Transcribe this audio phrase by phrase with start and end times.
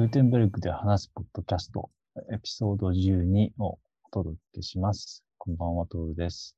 [0.00, 1.90] グーテンベルクで話すポッドキャスト、
[2.32, 3.78] エピソード12をお
[4.10, 5.22] 届けします。
[5.36, 6.56] こんばんは、トールです。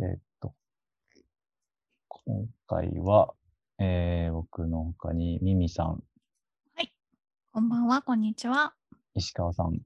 [0.00, 0.52] えーっと、
[2.08, 3.32] 今回は、
[3.78, 6.02] えー僕の他にミミさん、
[7.52, 8.74] こんばんは、こんにちは。
[9.14, 9.78] 石川さん、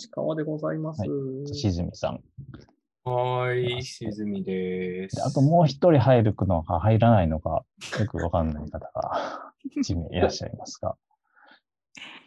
[0.00, 1.02] 石川でございます。
[1.02, 2.24] はいしずみさん。
[3.04, 5.16] はーい、しずみです。
[5.16, 7.66] であともう一人入るのか入らないのか、
[8.00, 10.96] よくわかんない方が 1名いらっしゃいますが、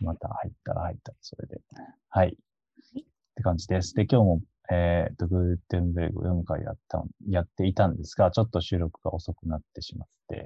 [0.01, 1.61] また入ったら入ったらそれで。
[2.09, 2.37] はい。
[2.37, 3.03] っ
[3.35, 3.93] て感じです。
[3.93, 10.45] で、今日も、えー、とグーテンベルグ4回やったん、やっていたんですが、ちょっと収録が遅くなってしまって、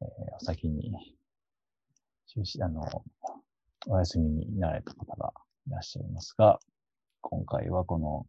[0.00, 0.92] えーお先に、
[2.26, 2.82] 中止、あの、
[3.86, 5.32] お休みになられた方が
[5.66, 6.58] いらっしゃいますが、
[7.20, 8.26] 今回はこの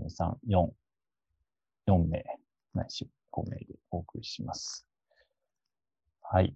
[0.00, 0.68] 1、2、3、4、
[1.88, 2.24] 4名、
[2.74, 4.86] ないし5名でお送りします。
[6.22, 6.54] はい。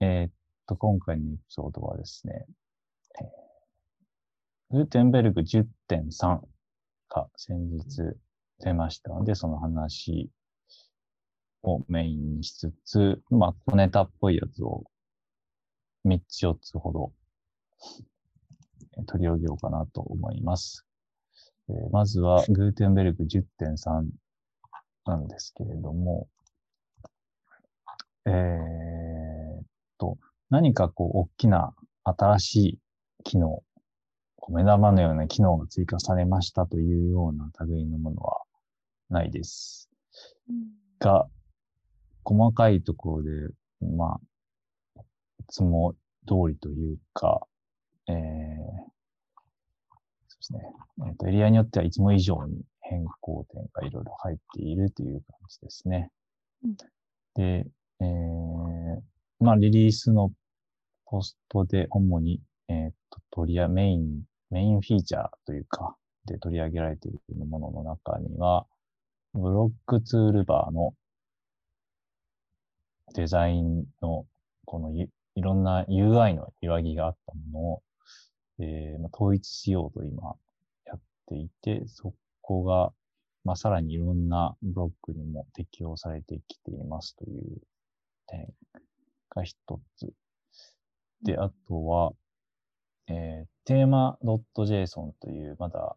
[0.00, 0.30] えーっ
[0.70, 2.46] と、今回のエピソードはですね、
[3.20, 3.26] えー
[4.72, 5.66] グーテンベルグ10.3
[7.08, 8.02] が先日
[8.60, 10.30] 出ましたので、その話
[11.64, 14.84] をメインにしつつ、まあ、小ネタっぽいやつを
[16.06, 17.12] 3つ4つほど
[18.96, 20.86] えー取り上げようかなと思います。
[21.68, 24.08] えーまずは、グーテンベルグ10.3
[25.04, 26.28] なんですけれども、
[28.26, 29.64] えーっ
[29.98, 30.16] と、
[30.50, 32.78] 何かこう、大きな新しい
[33.24, 33.62] 機能、
[34.48, 38.42] 目玉のような機能が追加されましたというような類のものは
[39.08, 39.88] ないです。
[40.98, 41.28] が、
[42.24, 43.30] 細かいところで、
[43.80, 44.18] ま
[44.96, 45.00] あ、
[45.40, 45.94] いつも
[46.26, 47.46] 通りというか、
[48.08, 48.14] えー、
[50.26, 50.60] そうですね。
[51.06, 56.10] えっ、と、エリアによってはいつも以上に変更点がいろいろ入っているという感じですね。
[56.64, 56.76] うん
[57.34, 57.64] で、
[58.00, 59.00] えー、
[59.38, 60.32] まあ、リリースの
[61.10, 68.64] ポストで主に、えっ、と、取り上メイン、メインフィーチャーというか、で取り上げられているものの中には、
[69.34, 70.94] ブロックツールバーの
[73.14, 74.24] デザインの、
[74.66, 77.82] このいろんな UI の揺らぎがあったものを、
[78.60, 80.36] えーま、統一しようと今
[80.86, 82.92] やっていて、そこが、
[83.44, 87.60] まあ、さらにいろんなブロックにも適用されてきていますという
[88.28, 88.46] 点
[89.30, 89.56] が一
[89.96, 90.12] つ。
[91.22, 92.12] で、あとは、
[93.08, 95.96] えー、 theme.json という、まだ、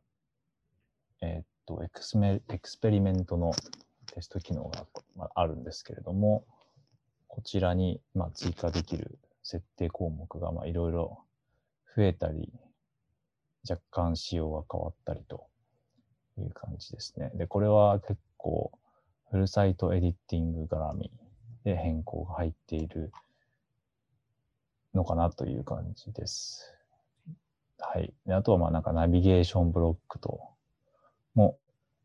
[1.21, 3.53] えーっとエクスメ、 experiment の
[4.13, 4.85] テスト機能が、
[5.15, 6.45] まあ、るんですけれども、
[7.27, 11.19] こちらに、まあ、追加できる設定項目が、まあ、いろいろ
[11.95, 12.51] 増えたり、
[13.67, 15.47] 若干仕様が変わったりと
[16.37, 17.31] いう感じですね。
[17.35, 18.71] で、これは結構、
[19.31, 21.11] フルサイトエディティング絡み
[21.63, 23.11] で変更が入っている
[24.93, 26.73] のかなという感じです。
[27.79, 28.13] はい。
[28.25, 30.41] であとは、まあ、なんかナビゲーションブロックと
[31.35, 31.57] も、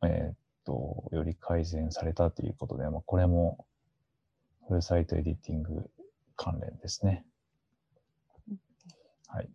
[0.03, 0.35] えーっ
[0.65, 3.67] と、より改善されたということで、まあ、これも
[4.67, 5.91] フルサイトエディティング
[6.37, 7.25] 関連ですね。
[9.27, 9.49] はい。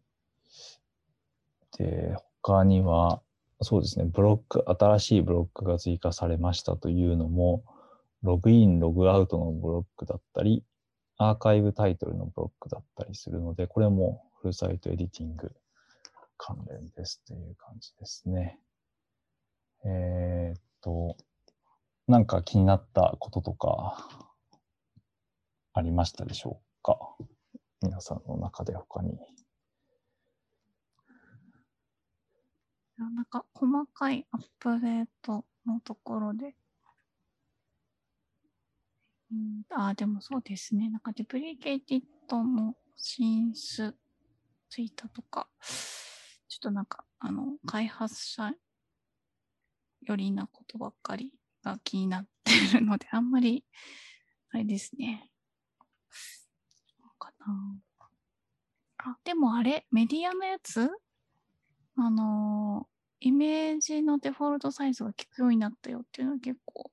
[1.78, 3.22] で、他には、
[3.62, 7.64] そうですね、ブロック、新しいブロックが追加されましたというのも、
[8.22, 10.64] ログイン、ログアウトのブロックだったり、
[11.18, 15.56] アーカイブタイトルのブロックだったりするので、これもフルサイトエディティング
[16.38, 18.60] 関連ですという感じですね。
[19.86, 21.16] えーっと、
[22.08, 24.10] なんか気になったこととか、
[25.74, 26.98] ありましたでしょうか？
[27.82, 29.18] 皆さんの中で他に。
[32.98, 36.56] なんか細かいアップデートのところで。
[39.34, 40.90] うん、あ、でもそうですね。
[40.90, 43.96] なんかデプリケイティッドの進出
[44.70, 45.48] ツイートとか、
[46.48, 48.52] ちょっとなんか、あの、開発者
[50.02, 51.32] よりなことばっかり
[51.64, 53.66] が気になってるので、あんまり、
[54.52, 55.32] あれですね。
[57.18, 58.06] かな。
[58.98, 60.90] あ、でもあれ、メディアのやつ？
[61.96, 62.88] あの
[63.20, 66.92] イメージのデフォルトサイズが効くようになったよっていうのは結構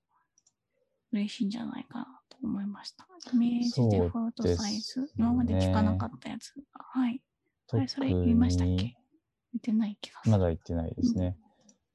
[1.13, 3.07] 嬉しいんじゃないかな思いました。
[3.33, 6.63] イメージデフォルトサイズ、ね今まで効かなかったやつが。
[6.93, 7.23] はい。
[7.73, 8.97] あれ、それ言いましたっけ？
[9.53, 10.33] 見てない気がする。
[10.33, 11.37] まだ言ってないですね。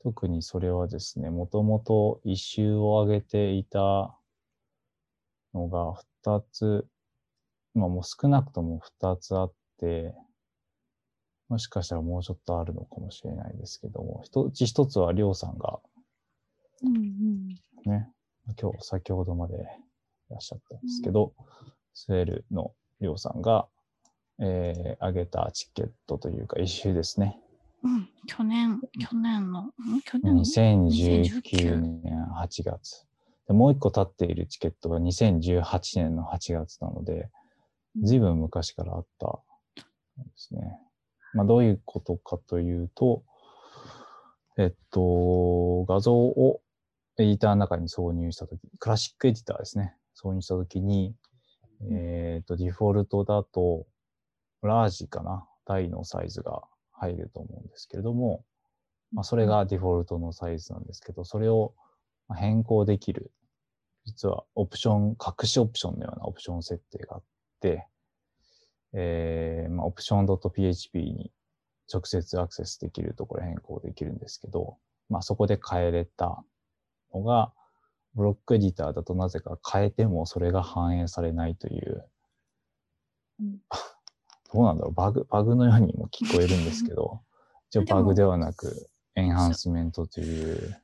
[0.04, 4.20] 特にそれはですね、もともと一周を上げていた
[5.54, 5.94] のが
[6.24, 6.88] 2つ、
[7.74, 10.14] まあもう少なくとも2つあって、
[11.48, 15.80] もしかしたらもうちょっとあるのかもしれないですけども、一うち一つはりょうさんが
[16.84, 17.48] うんうん。
[17.86, 18.12] ね、
[18.62, 19.58] 今日先ほどまでい
[20.30, 21.34] らっしゃったんですけど、
[21.94, 23.68] スウェルのりょうさんが、
[24.40, 27.40] えー上げたチケットというか、一周ですね。
[27.84, 28.10] うん。
[28.28, 30.02] 去年、去年の、ん？
[30.04, 30.36] 去年？
[30.36, 33.06] の2019年8月。
[33.48, 35.64] でもう一個経っているチケットが2018
[36.00, 37.30] 年の8月なので、
[38.04, 40.80] ずいぶん昔からあったんですね。
[41.34, 43.24] まあ、どういうことかというと、
[44.58, 46.62] えっと、画像を
[47.18, 49.96] エディターの中に挿入したとき、クラシックエディターですね。
[50.22, 51.16] 挿入したときに、
[51.92, 53.86] えっと、デフォルトだと、
[54.62, 55.48] ラージかな？
[55.66, 58.46] 大のサイズが入ると思うんですけれども、
[59.12, 61.74] まあ、それがデフォルトのサイズなんですけど、それを
[62.28, 63.32] まあ変更できる、
[64.06, 67.24] 実はオプション、隠しオプションのようなオプション設定があっ
[67.60, 67.88] て、
[68.94, 71.32] えーまあ、オプション .php に
[71.92, 74.78] 直接アクセスできるところ変更できるんですけど、
[75.10, 76.44] まあ、そこで変えれた
[77.14, 77.52] のが、
[78.16, 82.10] ブロックエディターだとなぜか変えてもそれが反映されないという、
[83.40, 83.60] うん。
[84.54, 87.22] どうなんだろう、バグ、バグのようにも聞こえるんですけど、
[87.70, 90.82] 一応バグではなく、エンハンスメントという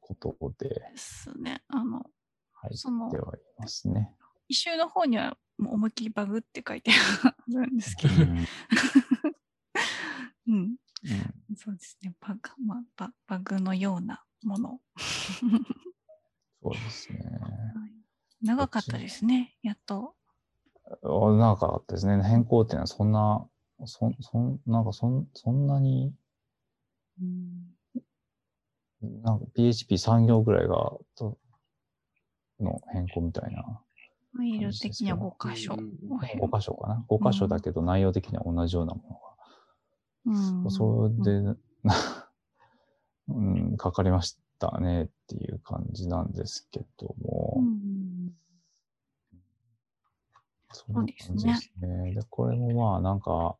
[0.00, 0.68] ことで。
[0.68, 1.64] ですね。
[1.68, 2.08] あの、
[2.52, 4.14] 入そのってはいますね。
[4.48, 6.92] 一周の方にはもう思いっきりバグって書いて
[7.24, 8.46] あるんですけど、うん。
[10.46, 10.76] うん。
[11.04, 12.14] うん、そうですね。
[12.20, 14.80] バグ、まあ、ババグのようなもの。
[16.62, 17.18] そうですね。
[18.42, 19.54] 長かったですね。
[19.62, 20.14] やっと。
[20.86, 22.22] あ長かったですね。
[22.22, 23.46] 変更っていうのはそんな、
[23.84, 26.14] そん、そん、なんかそん、そんなに、
[27.20, 27.72] うん
[29.24, 31.36] なんか PHP3 行ぐらいが、と
[32.60, 33.80] の変更みたいな。
[34.32, 35.74] ファイル的には5箇所。
[35.74, 39.20] うん5箇所かな ?5 箇所だけど内容的には同じようなも
[40.26, 40.70] うんのが。
[40.70, 41.56] それで、
[43.28, 44.38] うん、 かかりまし
[44.70, 47.56] たねっていう感じなんですけども。
[47.58, 48.32] うん
[50.74, 52.14] そんな感じですね。
[52.14, 53.56] で、これもまあなんか、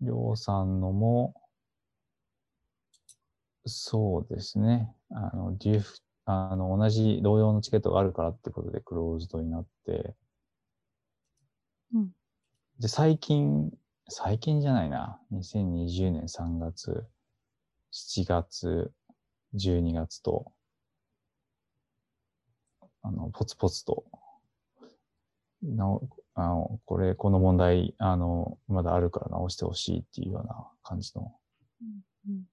[0.00, 1.34] りょうさんのも、
[3.64, 4.94] そうですね。
[5.10, 10.14] あの、デュフ、あの、同じ同様のチケットがあるからってことでクローズドになって、
[11.92, 12.10] うん
[12.78, 13.72] で、最近、
[14.08, 15.18] 最近じゃないな。
[15.32, 17.06] 2020年3月、
[17.90, 18.92] 7月、
[19.56, 20.52] 12月と、
[23.02, 24.04] あの、ポツポツと、
[25.62, 31.34] なお、あの、これ、この問題、あの、まだあるから直してほしいっていうような感じの
[31.80, 31.84] う
[32.30, 32.46] ん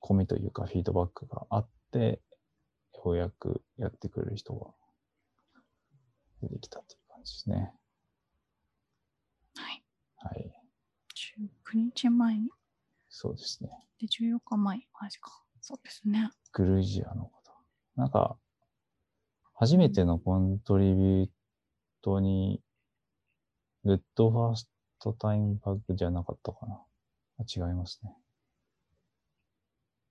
[0.00, 2.20] コミというかフィードバックがあって、
[3.04, 4.66] ようやくやってくれる人が
[6.42, 7.72] 出てきたっていう感じですね。
[9.56, 9.82] はい。
[10.16, 10.50] はい。
[11.74, 12.48] 19日前に。
[13.08, 13.70] そうですね。
[14.00, 14.80] で、14日前。
[15.00, 15.42] マジか。
[15.60, 16.30] そうですね。
[16.52, 17.32] グルジアの方。
[17.96, 18.36] なんか、
[19.54, 21.30] 初めてのコントリビュー
[22.02, 22.62] トに、
[23.84, 24.68] グッドファース
[24.98, 26.80] トタイムバグじゃなかったかな。
[27.38, 28.12] あ違いますね。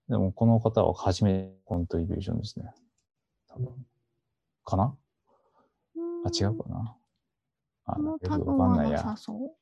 [0.09, 2.73] でも、この方は初めてコントリビューションですね。
[3.47, 3.85] 多分。
[4.63, 4.95] かな？
[6.25, 6.95] あ、違うかな？
[7.85, 8.97] あ、よくわかんないや。
[8.97, 9.55] なさそう。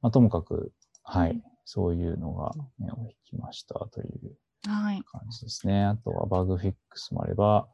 [0.00, 1.42] まあ、ともかく、はい。
[1.70, 5.02] そういうのが目を引きましたというはい。
[5.02, 5.84] 感じですね。
[5.84, 7.68] あとはバグフィックスもあれば、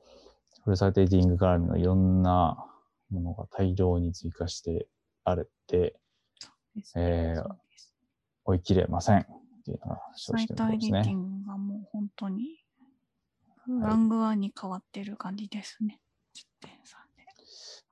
[0.64, 2.56] フルサイトエディング絡みのいろんな
[3.10, 4.88] ものが大量に追加して
[5.22, 5.94] あるって
[6.96, 7.54] えー
[8.44, 9.26] 追い切れませんっ
[9.64, 11.12] ていうのが正サイ直なところですトエディティね。
[11.14, 12.64] ングがもう本当に、
[13.68, 16.00] ラングワンに変わってる感じですね。
[16.34, 16.68] 10.3
[17.16, 17.24] で。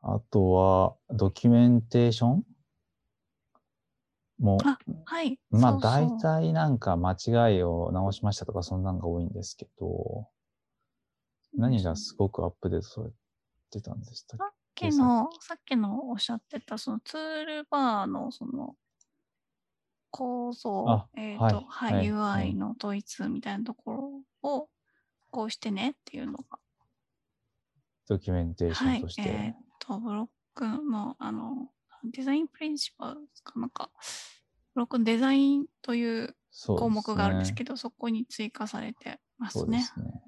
[0.03, 2.45] あとは、ドキュメンテーション
[4.45, 5.39] も、あはい。
[5.51, 10.29] まあ大体なんか間違いを直しましたとかそんなのが多いんですけど、
[11.57, 13.11] 何がすごくアップデートされ
[13.71, 18.77] てたんでしたっさっきの、さっきのおっしゃってた、そのツールバーのその
[20.11, 21.53] 構造あ、えっ、はい。
[21.53, 22.15] と、はい、はい。
[22.31, 22.49] はい。
[22.51, 24.69] UI の統一みたいなところを
[25.31, 26.59] こうしてねっていうのが、け
[28.07, 28.99] ドキュメンテーショはい。
[28.99, 29.29] ンとし、て。
[29.29, 31.71] えっ、と、ブロックの、あの、
[32.05, 33.59] デザインプリンシパルか？
[33.59, 33.91] なんか、
[34.75, 39.83] ブロックのデザインという項目があるんですど、けど、そこに追加されてますね。
[39.83, 40.23] そうですね。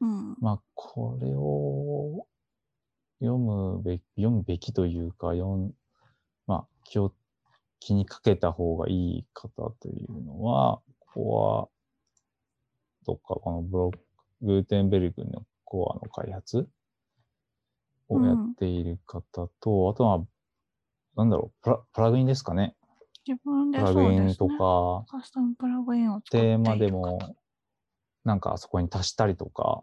[0.00, 0.36] うん。
[0.40, 2.26] まあ、これを
[3.20, 5.72] 読むべき、読むべきというか、読ん、
[6.46, 7.12] まあ、気を、
[7.80, 11.68] 気にかけた方がいい方というのは、ここは、
[13.06, 13.98] どっかこのブロック、
[14.42, 16.68] グーテンベルグのコアの開発
[18.08, 20.24] をやっている方と、あとは、
[21.18, 22.76] なんだろうプラ、プラグインですかね。
[23.26, 27.36] 自分でプラグインとか、カスタムプラグインを作っているテーマで方も、
[28.24, 29.82] なんかそこに足したりとか、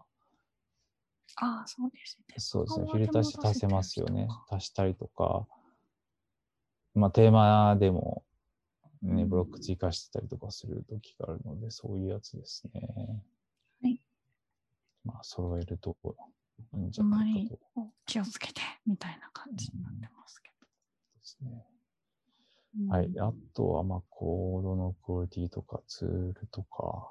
[1.35, 2.35] ああ、そうですね。
[2.37, 2.85] そうですね。
[2.85, 4.29] フフィルターして足せますよね。
[4.49, 5.45] 足したりとか、
[6.93, 8.23] まあ、テーマでも、
[9.01, 12.81] ね、うんブロック追加してたりとかするときがあるので、そういうやつですね。
[13.83, 14.01] はい。
[15.03, 15.97] まあ、揃えると
[16.75, 17.81] いいんじゃない隣かと。
[17.81, 20.49] を気をつけてみたいな感じになってますけ
[21.25, 21.65] ですね。
[22.75, 22.93] ど。
[22.93, 23.07] はい。
[23.07, 27.09] うんあとは、まあ、コードのクオリティとかツールとか、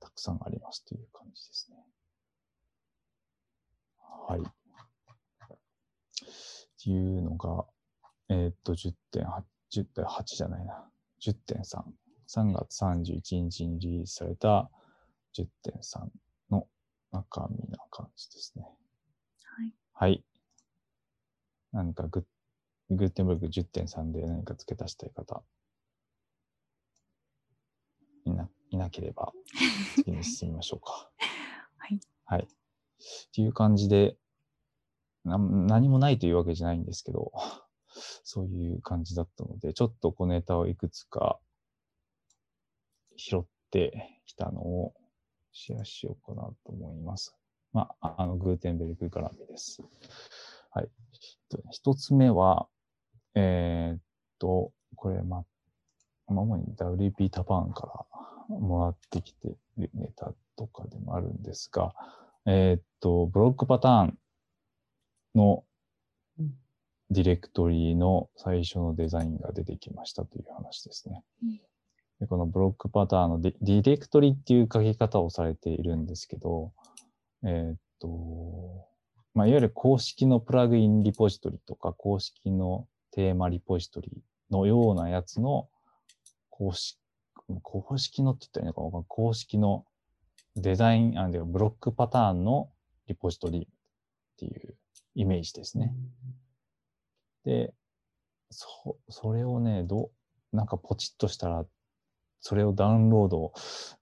[0.00, 1.76] たくさんありますという感じですね。
[4.28, 4.40] はい。
[4.40, 4.44] っ
[6.82, 7.66] ていうのが、
[8.28, 8.94] えーっと、10.8、
[9.72, 10.88] 10.8じゃないな。
[11.20, 11.82] 10.3。
[12.26, 14.70] 3月31日にリリースされた
[15.36, 16.08] 10.3
[16.50, 16.66] の
[17.12, 18.64] 中身な感じですね。
[19.44, 19.72] はい。
[19.92, 20.24] はい。
[21.72, 22.22] 何かグッ
[22.90, 25.42] グーテンブルク10.3で何か付け足したい方、
[28.24, 29.32] いな、いなければ、
[29.96, 31.10] 次に進みましょうか。
[31.78, 32.00] はい。
[32.24, 32.42] はい。
[32.42, 32.46] っ
[33.32, 34.16] ていう感じで、
[35.24, 37.32] な何もないというわけじゃないんですけど、
[38.24, 41.40] そういう感じだったので、ちょっと小ネタをいくつか
[43.16, 44.94] 拾ってきたのを
[45.52, 47.36] シェアしようかなと思います。
[47.72, 49.82] まあ、あの、グーテンベルク絡みです。
[50.70, 50.90] はい。
[51.48, 52.68] と一つ目は、
[53.34, 54.00] えーっ
[54.38, 55.44] と、これ、まあ、
[56.26, 58.06] 主に WP タパーンか
[58.48, 61.94] らもらってきてるネタとかでもあるんですが、
[62.46, 64.18] えーっと、ブロックパターン
[65.34, 65.64] の
[67.10, 71.22] ディレクトリの最初のデザインが出てきましたという話ですね。
[71.42, 71.60] うん
[72.20, 76.72] でこのブロックパターンのディディレクトリっていう書き方をされているんですけど、
[77.44, 78.86] えーっと、
[79.34, 85.68] まあ、いわゆる公式のプラグインリポジトリとか公式のテーマリポジトリのようなやつの
[86.50, 86.98] 公式、
[87.62, 89.84] 公式のって言ったらいいのか公式の
[90.56, 92.70] デザイン、あ、でブロックパターンの
[93.06, 94.74] リポジトリっていう
[95.14, 95.94] イメージですね。
[97.44, 97.72] で、
[98.50, 100.10] そ、それをね、ど
[100.52, 101.64] う、なんかポチッとしたら、
[102.40, 103.52] それをダウンロード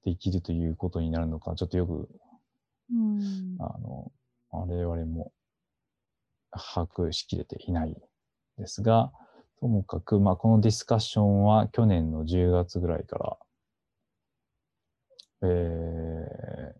[0.04, 2.08] できるということになるのか、ちょっとよく、
[2.90, 3.56] うん。
[3.58, 4.10] あの、
[4.50, 5.32] 我々も
[6.50, 7.94] 把握しきれていない
[8.58, 9.12] ですが、
[9.60, 13.36] ともかく、まあ、このディスカッションは去年の10月ぐらいから、
[15.42, 16.74] え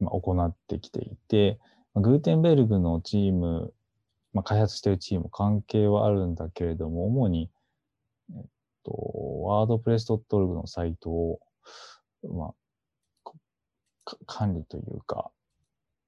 [0.00, 1.58] ーまあ、行ってきていて、
[1.94, 3.72] まあグーテンベルグのチーム、
[4.32, 7.50] まあ、開発しているチーム関係はあるんだけれども、主に、
[8.34, 8.44] えっ
[8.84, 11.40] と、wordpress.org のサイトを、
[12.28, 12.52] ま
[13.24, 13.32] あ、
[14.26, 15.30] 管理というか、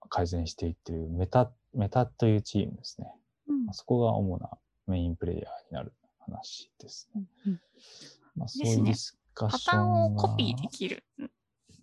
[0.08, 3.12] 改善していっているメタ、メタというチームですね。
[3.48, 4.50] うんまあそこが主な
[4.86, 7.22] メインプレイヤーになる話ですね。
[7.46, 7.60] うん
[8.36, 11.04] まあ、そうですねいうディスカッパションターンをがコピーできる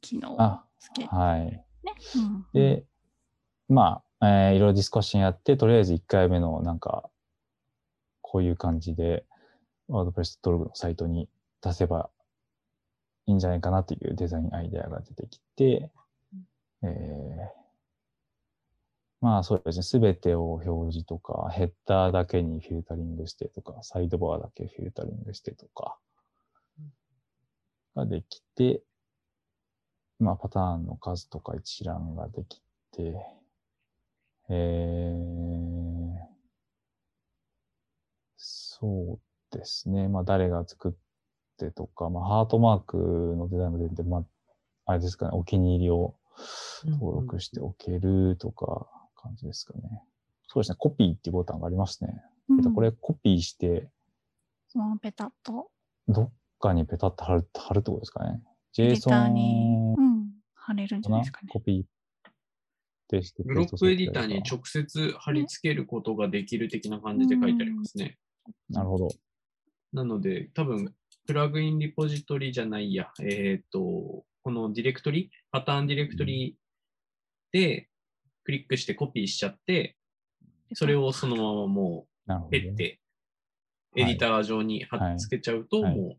[0.01, 1.41] 機能をあつけてはい。
[1.45, 1.63] ね。
[2.15, 2.85] うんで、
[3.69, 7.09] まあ、えーいろいろディスカッションやって、とりあえず1回目のなんか、
[8.21, 9.25] こういう感じで、
[9.89, 11.29] WordPress.org のサイトに
[11.61, 12.09] 出せば
[13.25, 15.89] いいんじゃないかなというデザインアイデアが出てきて、
[16.83, 17.62] えー
[19.23, 25.97] まあそうですね、すべてを表示とか、ヘッダーだけにフィルタリングしてとか、サイドバーだけフィルタリングしてとか、
[27.95, 28.83] ができて、
[30.19, 32.61] まあパターンの数とか一覧ができ
[32.91, 33.15] て、
[34.49, 36.15] えー、
[38.35, 39.19] そ
[39.53, 40.09] うですね。
[40.09, 40.91] まあ誰が作っ
[41.57, 44.25] てとか、まあハートマークのデザインも出て、まあ
[44.85, 46.13] あれですかね、お気に入りを
[46.85, 48.85] 登録しておけるとか
[49.23, 50.03] 感じですかね。
[50.47, 52.21] そうですね、コピーっていうボタンがありますね。
[52.49, 53.89] うんこれコピーして、
[54.67, 55.71] そのままペタッと
[56.09, 58.41] どっかにペタッと貼る、貼るってことですかね。
[58.77, 61.47] JSON に、うん、貼れるんじゃないですかね。
[61.49, 61.87] コピーっ
[63.07, 68.17] てしてブロックエディターに直接貼り付けることができる的な感じで書いてありますね。
[68.69, 69.09] なるほど。
[69.93, 70.93] なので、多分、
[71.25, 76.57] プラグインリポジトリじゃないや、えっ、と、このディレクトリ、パターンディレクトリ
[77.51, 77.87] で
[78.43, 79.97] クリックしてコピーしちゃって、
[80.73, 82.61] それをそのままもう、なるほど、ね。
[82.61, 82.99] ペって、
[83.95, 86.17] エディター上に貼っつけちゃうと、はいもう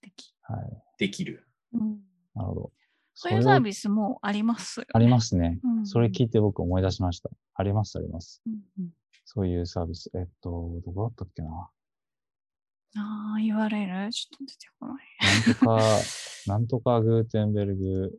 [0.00, 0.82] できはい。
[0.98, 1.46] できる。
[1.72, 2.00] うん
[2.34, 2.72] なるほど。
[3.14, 4.88] そういうサービスもありますよね。
[4.94, 5.60] ありますね。
[5.62, 7.30] うんそれ聞いて僕思い出しました。
[7.54, 8.42] あります、あります。
[8.46, 8.90] うんうん
[9.24, 10.10] そういうサービス。
[10.14, 11.70] えっと、どこだったっけな？
[12.96, 14.10] ああ、URL?
[14.10, 15.06] ちょっと出てこない。
[15.24, 15.80] なんとか、
[16.46, 18.18] なんとかグーテンベルグ、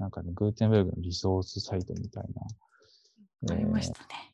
[0.00, 3.54] なんかね、グーテンベルグのリソースサイトみたいな。
[3.54, 4.32] ありましたね。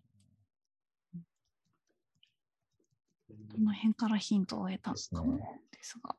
[3.29, 5.43] この辺からヒントを得たですねかもで
[5.83, 6.15] すが。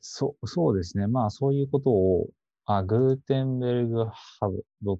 [0.00, 1.08] そう、そうですね。
[1.08, 2.28] まあ、そういうことを、
[2.64, 4.96] あ、グーテンベルグハブん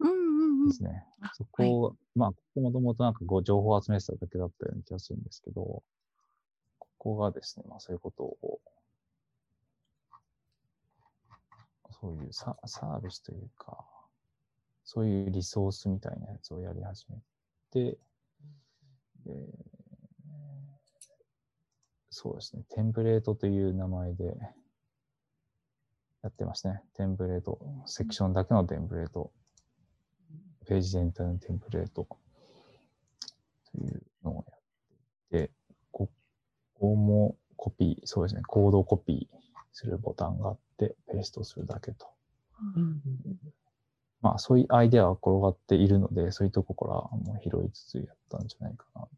[0.00, 0.74] うんうんで。
[0.74, 1.04] すね。
[1.34, 5.84] そこ、まあ、ここもともとなんかこう情報を集めてただけだったような気がするんですけど、
[6.78, 8.60] ここがですね、まあそういうことを、
[12.06, 13.84] そういうササービスというか、
[14.84, 17.16] そういうリソースみたいなやつをやり始め
[17.72, 17.98] て、
[19.24, 19.48] で
[22.10, 24.36] そうですね、テンプレートという名前で
[26.22, 26.80] やってますね。
[26.94, 29.32] テンプレート、セクションだけのテンプレート、
[30.64, 32.06] ページ全体のテンプレート
[33.72, 34.60] というのをやっ
[35.30, 35.50] ていて、
[35.90, 36.08] こ
[36.78, 39.45] こもコピー、そうですね、コードコピー
[39.76, 42.06] するボタンがあって、ペーストするだけと。
[42.76, 43.02] うん
[44.22, 49.08] まあ、そういうアイデアが転がっているので、そういうとこからもう拾いつつやったんじゃないかなと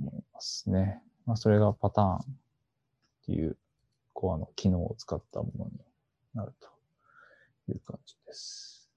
[0.00, 1.00] 思いますね。
[1.26, 2.22] まあ、それがパターンっ
[3.26, 3.56] ていう
[4.14, 5.70] コアの機能を使ったものに
[6.34, 6.68] なると
[7.72, 8.90] いう感じです。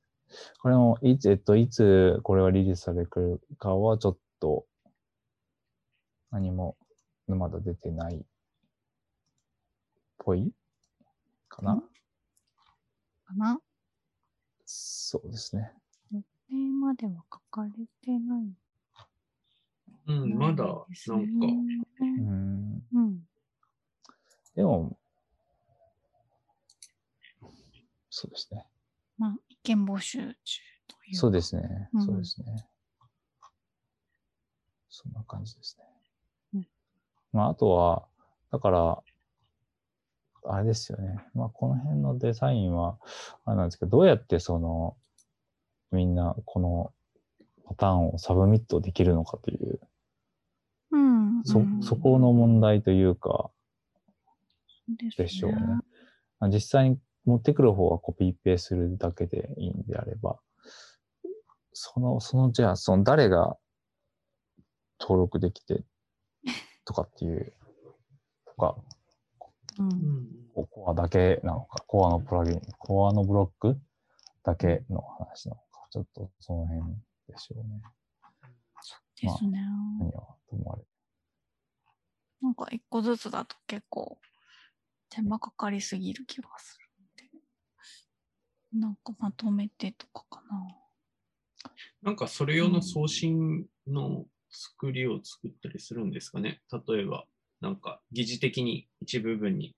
[0.64, 4.66] これも、いつ、えっと、いつこれはリリースされるかはちょっと
[6.32, 6.76] 何も
[7.28, 8.20] まだ出てないっ
[10.28, 10.52] ぽい
[11.48, 11.88] かな、うんか
[13.38, 13.62] な？
[14.66, 15.72] そうですね。
[16.12, 18.54] テーマでは書かれてない。
[20.08, 20.74] うん、まだ、なんか、
[21.08, 22.84] うーん。
[22.92, 23.28] うん。
[24.54, 24.98] でも、
[28.10, 28.66] そうですね。
[29.18, 31.16] まあ、意見募集中という。
[31.16, 31.90] そうですね。
[31.94, 32.68] うんそうですね。
[34.90, 35.86] そんな感じですね。
[36.56, 36.68] うん
[37.32, 38.08] まあ、あとは、
[38.52, 39.04] だから、
[40.50, 41.20] あれですよね。
[41.34, 42.98] まあ、この辺のデザインは、
[43.46, 44.96] あれなんですけど、どうやってその、
[45.92, 46.94] みんな、この
[47.66, 49.80] パターンを submit できるのかという、
[50.92, 51.44] うん。
[51.44, 53.52] そうん、そこの問題というか、
[55.18, 55.60] でしょうね。
[56.40, 60.40] まあ実際に持ってくる方はコピーペするだけでいいんであれば、
[61.74, 63.58] その、その、じゃあ、その誰が
[65.00, 65.84] 登録できて
[66.86, 67.54] とかっていう、
[68.46, 68.76] とか、
[70.54, 73.80] コアだけなのか、コアのプラグイン、コアのブロック
[74.44, 76.96] だけの話なのか、ちょっとその辺
[77.28, 77.82] でしょうね。
[79.22, 79.60] ですね。
[80.00, 80.84] 何はと思われ
[82.42, 84.20] なんか一個ずつだと結構
[85.10, 86.86] 手間かかりすぎる気がする
[88.80, 88.88] んで。
[88.88, 90.68] なんかまとめてとかかな。
[92.04, 96.62] なんかそれ用の送信の作りを作ったりするんですかね。
[96.88, 97.26] 例えば、
[97.62, 99.76] なんか疑似的に一部分に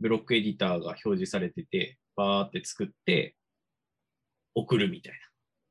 [0.00, 3.34] ブロックエディターが表示されてて、バーって作って
[4.54, 5.12] 送るみたい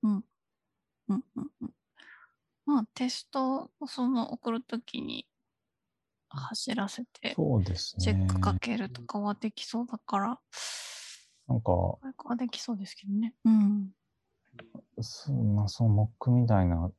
[0.04, 0.24] うん
[1.10, 1.24] うん
[1.62, 1.72] うん。
[2.66, 5.28] まあテストをその送るときに
[6.30, 8.04] 走らせてそうですね。
[8.04, 10.40] チェックかけるとかはできそうだから、
[11.48, 13.34] なんか、これはできそうですけどね。
[13.46, 13.92] うん。
[15.02, 16.92] そまあ、そのモックみたいな、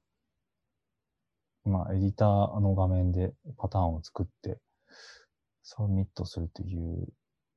[1.66, 4.58] まあ、エディターの画面でパターンを作って、
[5.62, 7.08] submit するという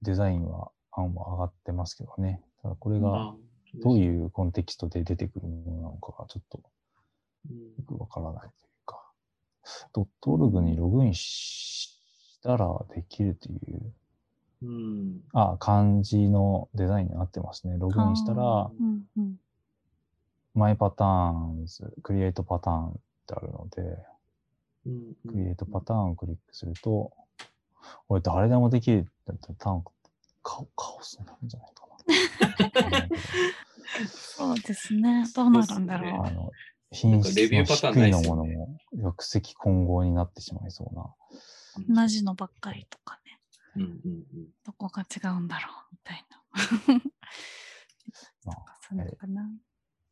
[0.01, 2.41] デザインは、案は上がってますけどね。
[2.61, 3.09] ただこれな。
[3.09, 3.35] があ
[3.75, 6.59] どういうコンテキストで出てくるものなのかがちょっと
[7.49, 8.51] うんよくわからないという
[8.85, 8.99] か、
[9.93, 11.99] ドットオルグにログインし
[12.41, 13.93] たらできるという、
[14.63, 15.21] うん。
[15.33, 17.77] あ、漢字のデザインになってますね。
[17.77, 18.71] ログインしたら。
[20.55, 23.81] マイパターンズ、クリエイトパターンってあるので、
[24.85, 27.11] うんクリエイトパターンをクリックすると、
[28.07, 29.83] 俺誰でもできるって言ったら多分
[30.41, 33.09] カオカオスになるんじゃないかな。
[34.07, 35.25] そうですね。
[35.35, 36.25] どうなるんだろう。
[36.25, 36.51] あの、
[36.91, 41.13] 品質レビュのーパターン低いいっすよねものも、玉石混合になってしまいそうな。
[42.01, 43.39] 同じのばっかりとかね。
[43.75, 43.89] うんうん
[44.33, 44.47] うん。
[44.65, 46.43] どこが違うんだろうみたいな。
[48.45, 49.49] ま なんかそういうのかな。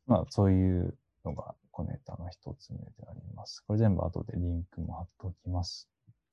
[0.05, 3.63] まあ、そういうのが小ネタの一つ目であります。
[3.67, 5.87] これ全部後でリンクも貼っておきます。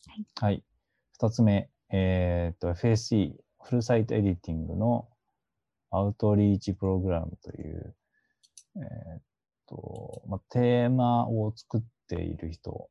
[0.07, 0.27] はい。
[0.41, 0.65] はい。
[1.13, 5.07] 二つ目、えーっと、FSE、フルサイトエディティングの
[5.91, 7.95] アウトリーチプログラムという、
[8.77, 9.23] えーっ
[9.69, 12.89] と、まあ、テーマを作っている人、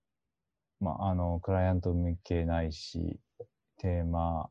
[0.80, 3.20] まあ、あの、クライアント向けないし、
[3.80, 4.50] テーマ、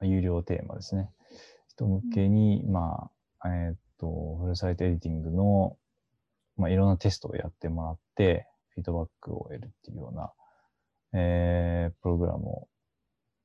[0.00, 1.10] 有料テーマですね。
[1.68, 5.76] 人向けに、まあ、えーっと、フルサイトエディティングの、
[6.60, 10.32] まあ、いろんなテストをやってもらって、フィードバックを得るっていうような、
[11.12, 12.68] えー、プログラムを、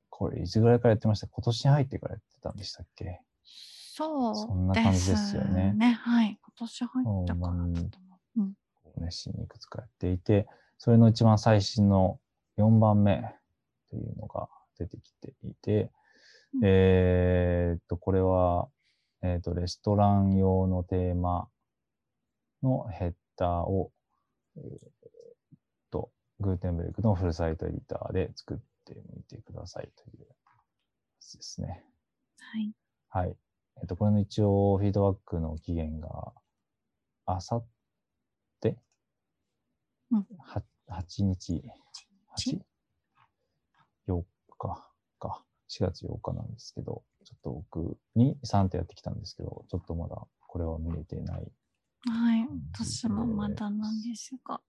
[0.10, 1.28] これいつぐらいからやってました？
[1.28, 3.20] 今年に入ってからやってたんでしたっけ？
[3.44, 6.38] そうそんな感じですよねはい。
[6.42, 8.42] 今年入ったからだと思う。
[8.42, 8.54] うん。
[8.98, 10.48] 熱心にいくつかやっていて、
[10.78, 12.20] それの一番最新の
[12.58, 13.22] 4番目
[13.90, 14.48] というのが
[14.78, 15.92] 出てきていて、
[16.54, 18.68] うんえーっと、これは、
[19.22, 21.50] えーっと、レストラン用のテーマ
[22.66, 23.92] のヘッダーを、
[24.58, 24.80] えーっ
[25.92, 30.28] と、グーテンベルクのフルサイトエディターで作ってみてくださいというや
[31.20, 31.84] つですね。
[32.40, 32.74] はい。
[33.10, 33.38] はい。
[33.82, 36.34] えっと、これの一応、フィードバックの期限が、
[37.26, 37.66] あさっ
[38.62, 38.78] て、
[40.12, 41.64] うんは8日、
[42.38, 42.60] ち 8?
[44.08, 44.24] 4
[44.58, 51.52] 日か、4月8日なんですけど、ちょっと僕に3手やってきたんですけど、ちょっとまだこれは見れてない。
[52.08, 52.48] はい。
[52.74, 54.62] 私もまだなんですが、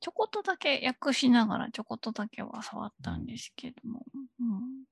[0.00, 4.04] ちょこっとだけ訳しながらちょこっとだけは触ったんですけども、
[4.40, 4.84] うん。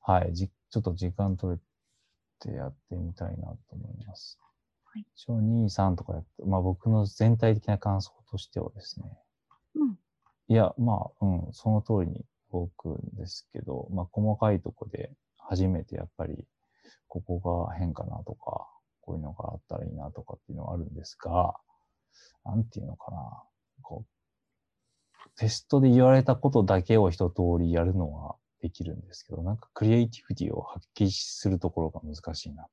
[0.00, 1.60] はい、じちょっと時間取れ
[2.40, 4.38] てやってみたいなと思います。
[4.84, 9.06] はい一応2、3とかやって、まあ僕の全体的な感想としてはですね、
[9.74, 9.98] うん。
[10.48, 16.46] いや、まあ、うん、その通りに動くんですけど、まあ、細かいとこで初めてやっぱり、
[17.08, 18.68] ここが変かなとか、
[19.12, 21.54] こういうのがあったらいいなとかっていうのはあるんですが、
[22.46, 23.42] なんていうのかな。
[23.82, 32.64] こう、テストで言われたことだけを一通りやるのはできるんですけど、なんかクリエイティビティを発揮するところが難しいな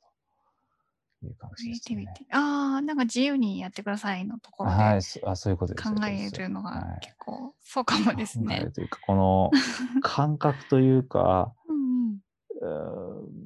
[1.22, 2.06] という感クリエイじですね。
[2.06, 2.38] ティビティ？
[2.38, 5.94] ああ、なんか自由にやってくださいのところではい、そあそういうことです。
[5.94, 8.72] 考えるのがはい結構そうかもですねる。
[8.72, 9.52] というか、この
[10.02, 12.20] 感覚というか、うん
[12.62, 13.39] うん。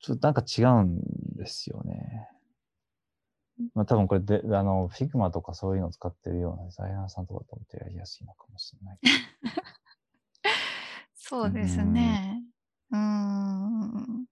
[0.00, 1.00] ちょっとなんか違うん
[1.36, 2.28] ですよね。
[3.74, 8.98] まあ多分これで、あの、Figma とかそういうのを使ってるようなデザイナーさんとかだと思ってやりやすいのかもしれない。
[11.14, 12.42] そうですね。
[12.90, 14.24] うーん。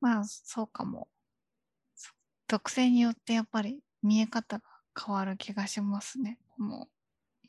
[0.00, 1.08] まあ、そうかも。
[2.46, 4.64] 特性によってやっぱり見え方が
[4.98, 6.38] 変わる気がしますね。
[6.56, 6.88] も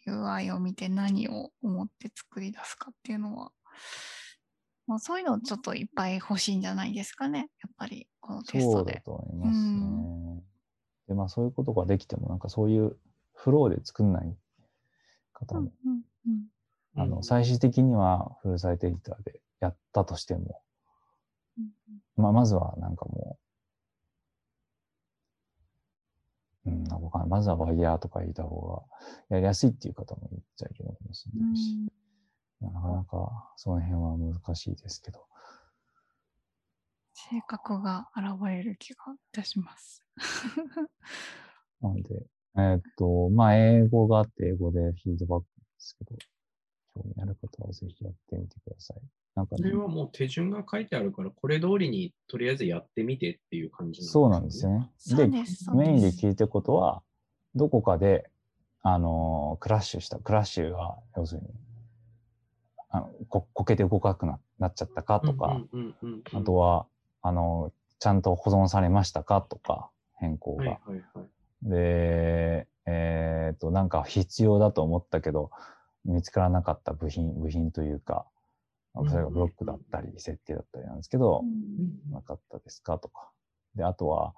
[0.05, 3.51] う UI を見て何を思って作り出すかっていうのは。
[4.89, 7.51] まあ、そういうのちょっといっぱい欲しいんじゃないですかね。
[7.61, 8.63] やっぱりこのテストで。
[8.65, 10.43] そうだと思いますね。
[11.09, 12.97] で、まあそういうことができても、なんかそういう
[13.35, 14.35] フローで作んない
[15.31, 20.59] 方も、うんうんうんあの、最終的にはフルサイトエディターでやったとしても、
[21.59, 21.65] うん
[22.17, 23.37] まあ、まずはなんかも
[26.65, 28.59] う、うん、なんかまずはワイヤーとか入れた方
[29.29, 31.77] がやりやすいっていう方もいっちゃいるのかもしれないし、
[32.61, 35.19] なかなかその辺は難しいですけど。
[37.13, 40.03] 性格が現れる気がいたします。
[41.81, 46.15] なんで、えーっと、まあ、英語があって、英語でフィードバックですけど、
[46.95, 49.01] 興味ある方はぜひやってみてください。
[49.35, 54.91] なんかねこれ、はもう手順が書いてあるから、これ通りにとりあえずやってみてっていう感じそうなんですよね。
[54.97, 55.43] そうで
[55.75, 57.03] メインで聞いてることは、
[57.55, 58.29] どこかで、
[58.81, 61.47] あのークラッシュした、クラッシュが、要するに、
[62.89, 65.61] あのここけて動かなくななっちゃったかとか、
[66.33, 66.87] あとは、
[67.21, 70.63] あのーちゃんと保存されましたかとか、変更が。
[70.63, 71.69] はいはいはい。
[71.69, 75.51] で、えっ、と、なんか必要だと思ったけど、
[76.05, 78.25] 見つからなかった部品、部品というか、
[78.95, 81.43] それがブロックだったり、設定だったりなんですけど、
[82.09, 83.29] なかったですかとか。
[83.75, 84.33] で、あとは、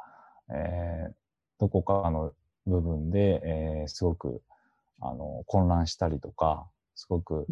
[0.49, 1.13] えー
[1.59, 2.33] どこかの
[2.65, 4.41] 部分で、えーすごく、
[4.99, 7.47] あの、混乱したりとか、すごく、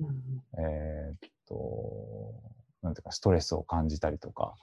[0.58, 2.34] えーっと、
[2.82, 4.56] なんていうか、ストレスを感じたりとか、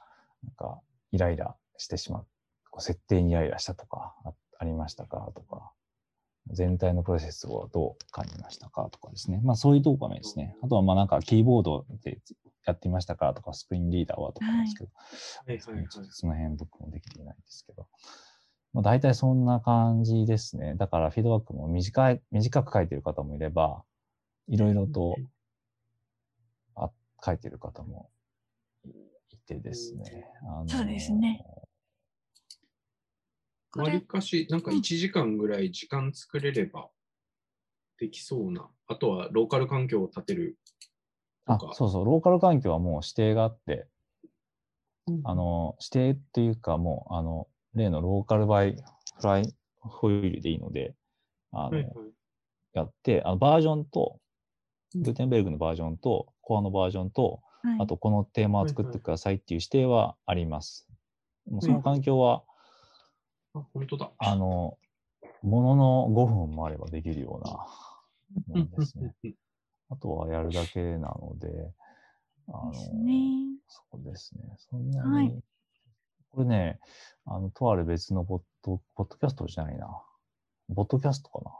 [0.42, 0.80] なんか、
[1.12, 2.26] イライラしてしまう。
[2.70, 5.72] こう設定にイライラしたとか、あありましたかとか、
[6.48, 9.40] 全体のプロセスをどう感じましたかとかですね。
[9.42, 10.56] まあ、そういうとこがですね。
[10.62, 12.18] あとは、まあ、なんか、キーボードで
[12.64, 14.90] やってみましたかとか、スクリーンリーダーはとかですけど。
[16.10, 17.86] その辺僕もできていないんですけど。
[18.72, 20.74] まあ、大体そんな感じですね。
[20.76, 23.82] だからフィードバックも短い、短く書いてる方もいれば、
[24.48, 25.16] いろいろと
[26.74, 26.90] あ
[27.24, 28.10] 書いてる方も
[29.30, 30.26] いてですね。
[30.42, 31.44] あのそうですね。
[33.72, 36.88] こわりれ、かし、なんか1時間ぐらい時間作れれば
[37.98, 38.68] できそうな。
[38.86, 40.56] あとはローカル環境を立てる
[41.46, 43.88] とあか。、そうそう、ローカル環境はもう指定があって、
[45.08, 48.76] うんあの、指定っていうかもう、あの、例のローカルバイ
[49.18, 50.94] フライホイールでいいので、
[51.52, 51.94] あの、はいはい
[52.72, 54.20] やって、あのバージョンと、
[54.94, 60.88] グーテンベルグのバージョンと、コアのバージョンと、はいあとこのテーマを作ってくださいっていう指定はあります。
[61.50, 62.44] もうその環境は、
[63.54, 64.12] あ、本当だ。
[64.18, 64.78] あの、
[65.42, 69.12] ものの5分もあればできるようなものですね。
[69.90, 71.48] あとはやるだけなので、
[72.48, 73.12] あの、ですね。
[73.66, 74.44] そうですね。
[74.58, 75.42] そんなに、はい
[76.36, 76.78] これね、
[77.24, 79.86] あの、とある別のポッド、ポッドキャストじゃないな。
[80.74, 81.50] ポッドキャストかな。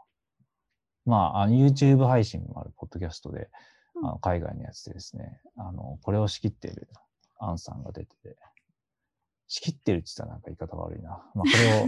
[1.07, 3.49] まあ、YouTube 配信もあるポッドキャストで、
[3.95, 4.07] うん。
[4.07, 6.89] あの海外のやつでですね、あの、これを仕切っている
[7.39, 8.37] アンさんが出てて、
[9.49, 11.11] 仕切ってるって言ったらなんか言い方悪いな。
[11.35, 11.45] まあ、こ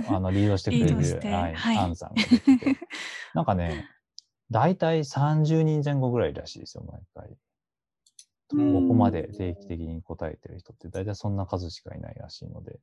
[0.09, 1.77] れを あのリードしてくれる、はい、はい。
[1.77, 2.77] アンさんが出てて。
[3.35, 3.89] なんかね、
[4.51, 7.37] 大体30人前後ぐらいらしいですよ、毎回。
[8.53, 8.73] うん。
[8.83, 12.79] ここまで定期的に答えてる人って大体そんな数しかいないらしいので。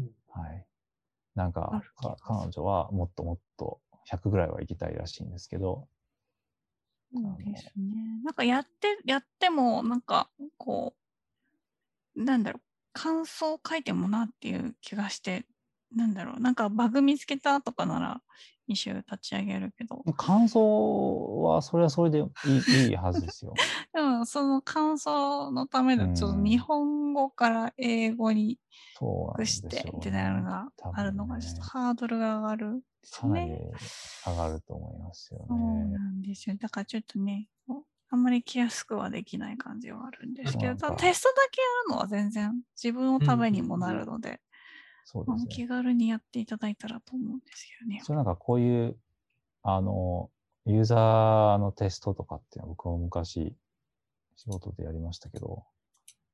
[0.00, 0.66] うん、はい。
[1.34, 1.82] なんか
[2.22, 5.88] 彼女はもっともっと100ぐらいは行きたいらしいんですけど、
[7.14, 8.20] そうですね。
[8.24, 10.94] なんかやって、やっても、なんか、こ
[12.16, 12.62] う、なんだろう、
[12.92, 15.46] 感想を書いてもなっていう気がして、
[15.94, 18.22] なんだろう、なんかバグ見つけたとかなら、
[18.72, 23.54] 一周立ち上げるけど、感想はそれはそれでいいいいはずですよ。
[23.94, 28.58] でもその感想のための、ちょっと日本語から英語に
[29.44, 29.62] し。
[29.68, 33.70] てってなるのがあるのが、ちょっとねハードルが上がるんですかなりね。
[34.26, 35.64] 上がると思いますよそうね。
[35.98, 36.56] なんですよ。
[36.56, 37.48] だからちょっとね、
[38.10, 44.40] あんまり来やすくはできない感じはあるんですけど、テストだけやるのは全然自分のためにもなるので、
[45.04, 45.46] そうですね。
[45.48, 48.00] 気軽にやっていただいたらと思うんですよね。
[48.04, 48.96] それなんかこういう、
[49.62, 50.30] あの、
[50.66, 53.54] ユーザーのテストとかっていうのは僕も昔
[54.36, 55.64] 仕事でやりましたけど、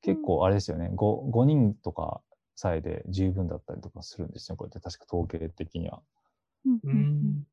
[0.03, 2.21] 結構あれですよね、5, 5人とか
[2.55, 6.03] さえで十分だったりとかするんですよ、これって確か統計的には。
[6.67, 7.47] うんううんん。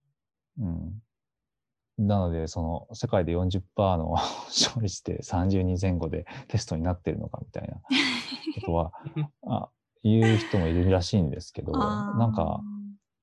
[0.60, 2.08] うん。
[2.08, 3.62] なので、その世界で40%
[3.98, 4.16] の
[4.48, 8.92] 勝利して30人前後でテストになってるのかみたいなことは、
[9.48, 9.70] あ
[10.06, 12.62] 言う人もいるらしいんですけど、なんか、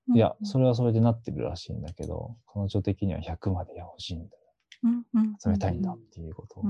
[0.08, 0.16] うん。
[0.16, 4.36] いや、それはそれでなってるらしいんだけど、彼女的には100まで欲しいんだ。
[4.82, 5.36] うんうん。
[5.40, 6.64] 集めたいんだっていうことを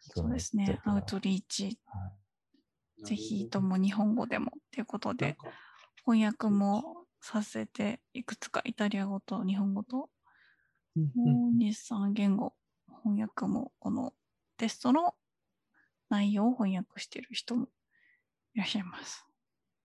[0.00, 0.78] そうですね。
[0.84, 2.12] アウトリーチ、は
[3.00, 3.04] い。
[3.04, 5.36] ぜひとも日本語でもということで、
[6.04, 10.10] 翻訳もさせて、いくつかイタリア語と日本語と、
[10.96, 12.54] うんもう2、3言語、
[13.02, 14.12] 翻訳も、この
[14.58, 15.14] テストの
[16.08, 17.68] 内容を翻訳している人も
[18.54, 19.26] いらっしゃいます。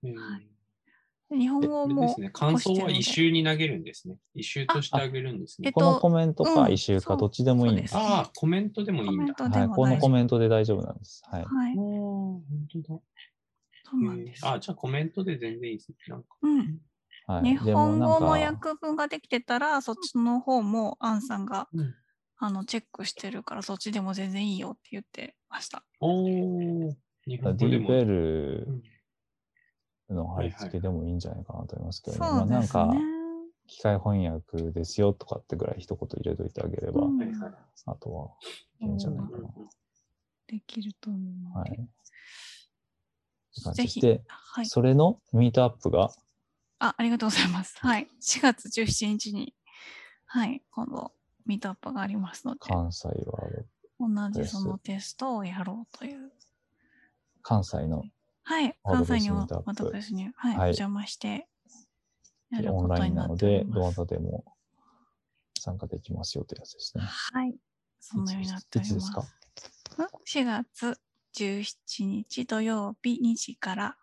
[0.02, 2.30] 日本え語もあれですね。
[2.30, 4.16] 感想は一一周に投げるんですね。
[4.34, 5.72] 一周としてあげるんですねえっ。
[5.72, 7.96] とこのコメントかうん一周そうかどっちでもいいんです。
[7.96, 9.34] ああ、コメントでもいいんだ。
[9.34, 10.00] コメントではい、このも大丈夫。
[10.00, 11.22] コメントで大丈夫なんです。
[11.30, 11.44] はい。
[11.44, 13.00] はい、ああ、本当だ。
[13.90, 14.42] そうなんです。
[14.44, 15.96] えーあ、じゃあコメントで全然いいですね。
[16.08, 16.28] なんか。
[16.42, 16.78] うん、
[17.26, 21.94] はい、日本語ので訳文ができてたら、そっちの方もアンさんがうん、
[22.38, 25.84] あのチェックしてるから、そっちでも全然いいよって言ってました。
[26.00, 26.92] おー、
[27.26, 27.88] 日もなんか本語でも。
[27.88, 28.82] DeepL うん
[30.14, 32.92] の貼り付けでもいいんじゃないかなと思いますけど、ねなんか、
[33.66, 37.20] 機械翻訳ですよとかってぐらい一言入れといてあげれば、うん
[37.86, 38.30] あとは
[38.80, 39.48] いいんじゃないかな。
[40.46, 41.58] できると思。
[41.58, 41.88] はい。
[43.74, 44.66] ぜひ、はい。
[44.66, 46.10] それのミートアップが、
[46.78, 47.76] あ、ありがとうございます。
[47.78, 48.08] はい。
[48.20, 49.54] 4月17日に、
[50.26, 51.12] はい、今度、
[51.46, 53.14] ミートアップがありますので、関西は、
[53.98, 56.32] 同じそのテストをやろうという。
[57.50, 58.04] 関西の
[58.44, 58.76] はい。
[58.84, 61.48] 関西にもミートアップワードベースに、はい、はいお邪魔して、
[62.52, 63.92] オンラインなので、どな。
[63.92, 64.44] たでも
[65.58, 67.02] 参加できますよというやつですね。
[67.02, 67.56] はい。
[67.98, 69.12] そのようになっております。
[69.12, 69.20] か？
[69.22, 69.24] ん
[70.28, 71.00] ?4 月
[71.36, 73.96] 17日土曜日2時から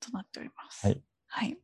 [0.00, 0.86] となっております。
[0.86, 1.02] はい。
[1.26, 1.50] はい。
[1.50, 1.56] よ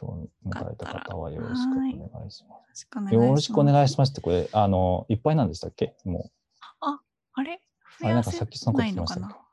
[0.00, 1.90] 今日迎えた方はよろしくお願
[2.26, 2.88] いします。
[3.08, 3.14] す。
[3.14, 6.32] よろしくお願いしますって、これ、あの、いっぱいなんでしたっけも
[7.34, 7.60] あれ
[8.02, 9.48] あれなんかさっきそんなこと言ってま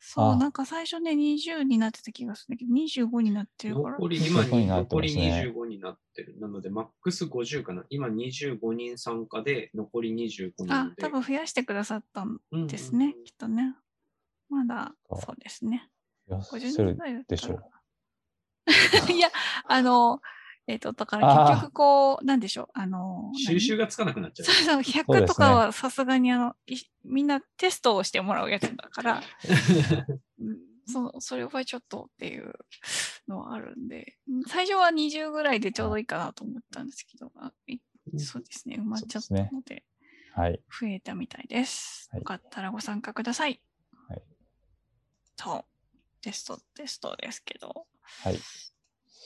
[0.00, 3.90] そう、あなんか最初ね、20になってた気がするんだけど、25になってるから。
[3.96, 6.40] 残り、今25になって残りますね25になってる。
[6.40, 7.84] なので、マックス50かな。
[7.90, 10.72] 今25人参加で、残り25人で。
[10.72, 13.74] あ、多分増やしてくださったんうんですね、きっとね。
[14.48, 15.90] まだ、あそうですね。
[16.28, 17.62] う、いや50せる人ぐらいだったらでしょう。
[19.12, 19.30] いや、
[19.64, 20.20] あの、
[20.68, 24.46] えっ、と、だから結局こう、なんでしょう、あの、収集がつかなくなっちゃう。
[24.46, 29.22] そうそう、そう100ですねとかはさすがにあの、いみんなテストをしてもらうやつだから、
[30.38, 32.52] うんそそれはちょっとっていう
[33.28, 37.32] のはあるんで、うん最初は20ぐらいでちょうどいいかなと思ったんですけど、
[38.18, 39.84] そうですね、埋まっちゃったので、
[40.34, 40.60] はい。
[40.80, 42.08] 増えたみたいです。
[42.10, 43.62] はいよかったらご参加ください。
[44.06, 44.22] はい。
[45.34, 45.64] そう、
[46.20, 47.86] テスト、テストですけど、
[48.22, 48.38] はい。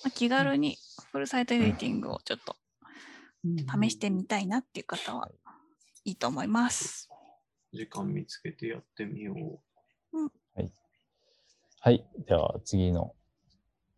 [0.05, 0.77] まあ、気軽に
[1.13, 2.57] フルサイトエディティングをちょっと
[3.81, 5.31] 試してみたいなっていう方は
[6.05, 7.09] いいと思います。
[7.73, 9.61] 時間見つけてやってみよう。
[11.85, 12.07] はい。
[12.29, 13.13] では、次の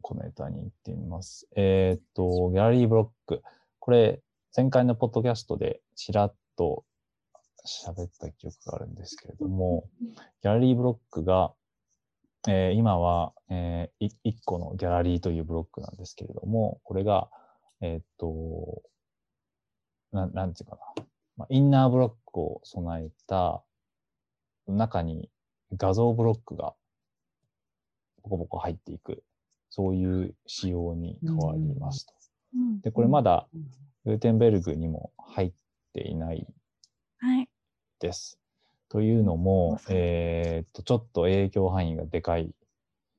[0.01, 1.47] コメントに行ってみます。
[1.55, 3.43] えーっと、ギャラリーブロック。
[3.79, 4.23] これ、
[4.57, 6.85] 前回のポッドキャストでちらっと
[7.67, 9.85] 喋った記憶があるんですけれども、
[10.43, 11.53] ギャラリーブロックが、
[12.49, 17.29] えー今は、えー、1個のギャラリーというブロックなんですけれども、これが、
[17.81, 18.83] えーっと、
[20.13, 21.05] ななんていうかな、
[21.37, 23.63] まあ、インナーブロックを備えた
[24.67, 25.31] 中に
[25.77, 26.75] 画像ブロックが
[28.23, 29.23] ポコポコ入っていく、
[29.71, 32.13] そういう仕様に変わりますと。
[32.13, 33.49] うんで、これまだ
[34.05, 35.53] グーテンベルグにも入っ
[35.93, 36.47] ていない。
[38.01, 38.39] です。
[38.95, 42.55] というのもえーっと、ちょっと影響範囲がでかい。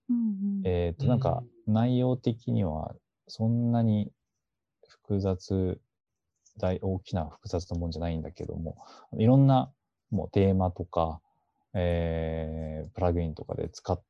[0.10, 0.62] うんうん。
[0.64, 2.96] えーっと、なんか内容的には
[3.28, 4.10] そんなに
[4.88, 5.78] 複雑、
[6.58, 8.78] 大大きな複雑なもんじゃないんだけども、
[9.18, 9.70] いろんな
[10.12, 11.20] もうテーマとか、
[11.74, 14.02] えープラグインとかで使っ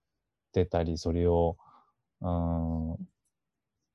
[0.53, 1.57] てたり、それを、
[2.21, 2.29] うー
[2.93, 2.97] ん、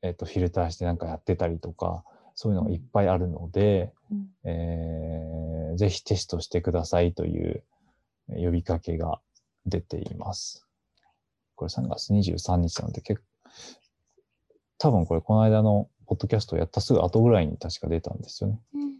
[0.03, 2.03] えっ、と、フィルターしてなんかやってたりとか、
[2.35, 5.31] そういうのがいっぱいあるので、うんえー
[5.77, 7.63] ぜひテストしてくださいという
[8.29, 9.21] 呼びかけが
[9.67, 10.67] 出ています。
[11.55, 13.51] これ3月23日なので結構、
[14.79, 18.61] 多分これこの間のポッドキャストをやったすぐ後ぐらいに確か出たんですよね。
[18.75, 18.91] うん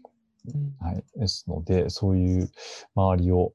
[0.79, 1.03] はい。
[1.15, 2.51] ですので、そういう
[2.95, 3.53] 周りを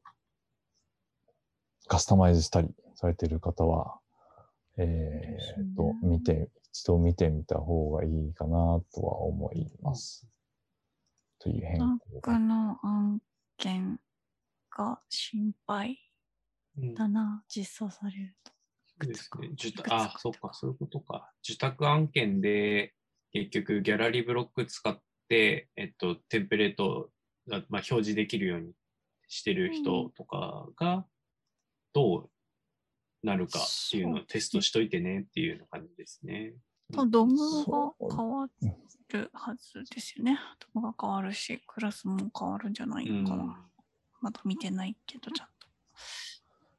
[1.89, 3.99] カスタマイズしたりされている方は、
[4.77, 10.29] えーっと、見て、一度見てみた方がいいかなとは思います。
[11.39, 13.21] という変更僕の案
[13.57, 13.99] 件
[14.71, 15.99] が心配
[16.77, 18.53] うんだな、実装されると。
[18.87, 19.49] そうですね。
[19.55, 21.33] 受託あ、そっか、そういうことか。
[21.43, 22.95] 受託案件で、
[23.33, 27.11] 結局、ギャラリーブロック使って、えっと、テンプレート
[27.49, 28.73] が、まあ、表示できるように
[29.29, 31.07] してる人とかが、
[31.95, 32.31] どう
[33.27, 36.55] なるかっていうのをテストしといてねっていうような感じですね。
[36.93, 38.49] とドムがそう変わ
[39.09, 40.39] るはずですよね。
[40.75, 43.67] ドムが変わるし、クラスも変わるんじゃないのかな。
[44.21, 45.53] まだ見てないけど、ちゃんと。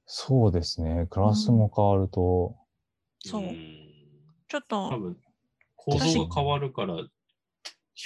[0.05, 1.07] そうですね。
[1.09, 2.55] クラスも変わると、
[3.25, 3.55] そうん
[4.47, 5.17] ちょっ多と、分、
[5.75, 6.95] 構造が変わるから、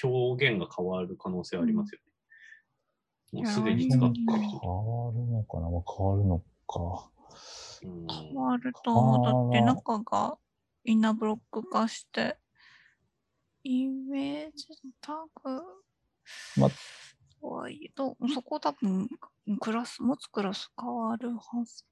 [0.03, 1.99] 表現が変わる可能性ありますよ
[3.33, 3.43] ね。
[3.43, 4.67] もうすでに使って変る人と。
[4.67, 7.11] わるのかな、まあ、変わるのか。
[7.83, 9.51] うん変わると思う。
[9.53, 10.37] だって中が
[10.83, 12.37] インナーブロック化して、
[13.63, 14.67] イメージ
[14.99, 15.13] タ
[15.43, 15.61] グ
[16.57, 16.69] ま
[17.41, 19.07] はいえど、そこ多分
[19.59, 21.83] クラス、持つクラス変わるはず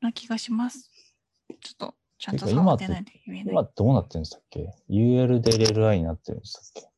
[0.00, 0.90] な気がします。
[1.60, 3.52] ちょっとちゃんと触ってないで言えない。
[3.52, 6.90] 今どうなってるんでしたっけ ?UL で LLI になってるんでしたっけ？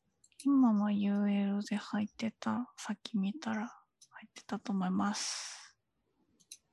[0.45, 3.67] 今は UL で入ってた、さっき見たら
[4.09, 5.75] 入ってたと思います。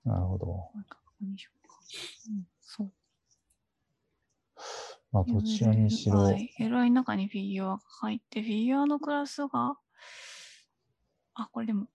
[0.05, 0.71] なるほど。
[1.23, 1.37] うん、
[2.61, 2.93] そう。
[5.13, 9.77] まあ、どちらにしろ、LI の中にフィギュアが入って、フィギュアのクラスが、
[11.35, 11.89] あ、これでも、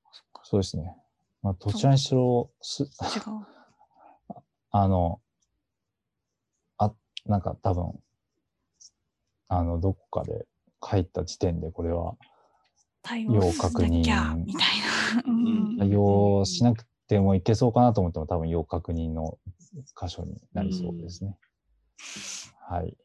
[0.43, 0.95] そうですね。
[1.41, 2.89] まあ、どちらにしろ、す、違う。
[4.71, 5.21] あの、
[6.77, 6.93] あ、
[7.25, 8.03] なんか多分、
[9.47, 10.45] あの、どこかで
[10.83, 12.17] 書いた時点でこれは
[13.01, 14.79] 対応しなきゃ、みたい
[15.15, 15.23] な。
[15.25, 19.37] うん対応しなくてもいけそうかなと思っても多分要確認の
[19.99, 21.37] 箇所になりそうですね。
[22.67, 22.97] はい。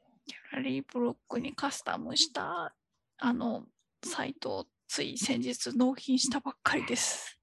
[0.60, 2.74] リーブロックにカスタムした、
[3.18, 3.66] あの、
[4.04, 7.38] サイトをつい先日納品したばっかりです。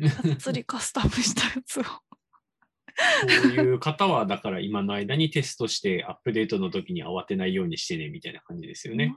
[0.00, 1.82] がっつりカスタムしたやつを。
[1.82, 9.16] そういう方は、だから今の間にテストしてアップデートの時に慌てないようにしてねみたいな感じですよね。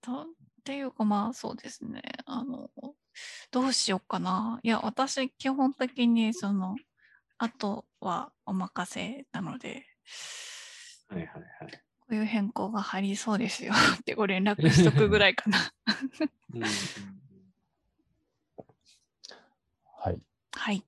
[0.00, 0.24] とっ
[0.64, 2.02] ていうかまあそうですね。
[2.24, 2.70] あの、
[3.50, 4.60] どうしようかな。
[4.62, 6.76] いや、私基本的にその、
[7.38, 9.86] あとはお任せなので、
[11.08, 11.85] はいはいはい。
[12.08, 15.58] こういう変更が入りそうですよってご連絡しとくぐらいかな。
[16.54, 16.68] うんうん
[19.98, 20.18] はい。
[20.52, 20.84] はい。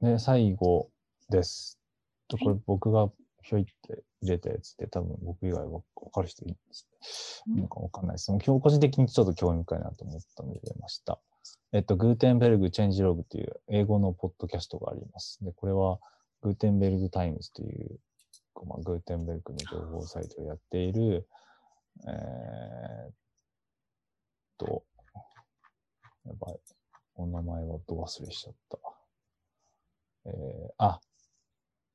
[0.00, 0.90] で、最後
[1.30, 1.78] です。
[2.26, 3.08] とこれ僕が
[3.42, 6.56] ひょいって入れたやつで多分僕以外わわかる人いる
[7.48, 8.30] うんのかわかんないです。
[8.32, 11.20] もう今日個人的にちょっと興味深いなと思ったので入れました。
[11.72, 15.38] えっと、グーテンベルグチェンジログという英語のポッドキャストがあります。
[15.44, 15.98] で、これは
[16.42, 17.98] グーテンベルグタイムズという
[18.64, 21.28] まあ、グーテンベルグの情報サイトをやっている、
[22.06, 23.14] えーっ
[24.58, 24.84] と、
[26.26, 26.56] やばい。
[27.16, 28.78] お名前はど忘れしちゃった。
[30.26, 31.00] えー、あ、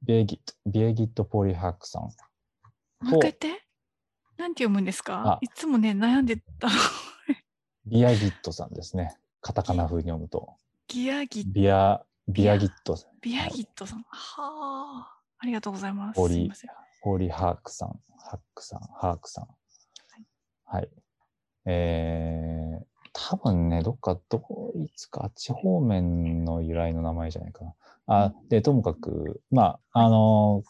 [0.04, 2.04] ビエギット、ビエギット・ポリハックさん。
[2.04, 2.12] もう
[3.06, 3.48] 一回言って。
[4.38, 5.34] なんて読むんですか？
[5.34, 6.70] あいつもね、悩んでた。
[7.86, 9.18] ビアギットさんですね。
[9.42, 10.56] カタカナ風に読むと。
[10.88, 14.04] ギアギビア、ビアギット、ビアギットさん。
[14.04, 15.19] はあ。
[15.40, 16.18] ありがとうございます。
[16.18, 16.70] ポリすいません。
[17.02, 19.48] ポリハークさん、ハックさん、ハークさん。
[20.66, 20.90] はい。
[21.66, 24.42] えー、多分ね、どっかド
[24.76, 27.74] イツかあっち方面の由来の名前じゃないかな。
[28.08, 30.64] あ、で、ともかく、まあ、あの、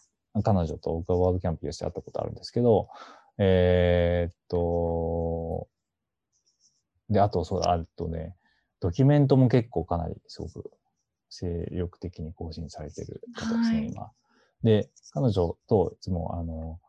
[0.44, 2.90] 彼女と僕はワードキャンプでして会ったことあるんですけど、
[3.40, 5.68] えーっと、
[7.10, 8.36] で、あと、そうだ、あとね、
[8.80, 10.72] ドキュメントも結構かなりすごく
[11.30, 14.12] 精力的に更新されてる方ですね、はい今。
[14.64, 16.80] で、彼女といつも、あの、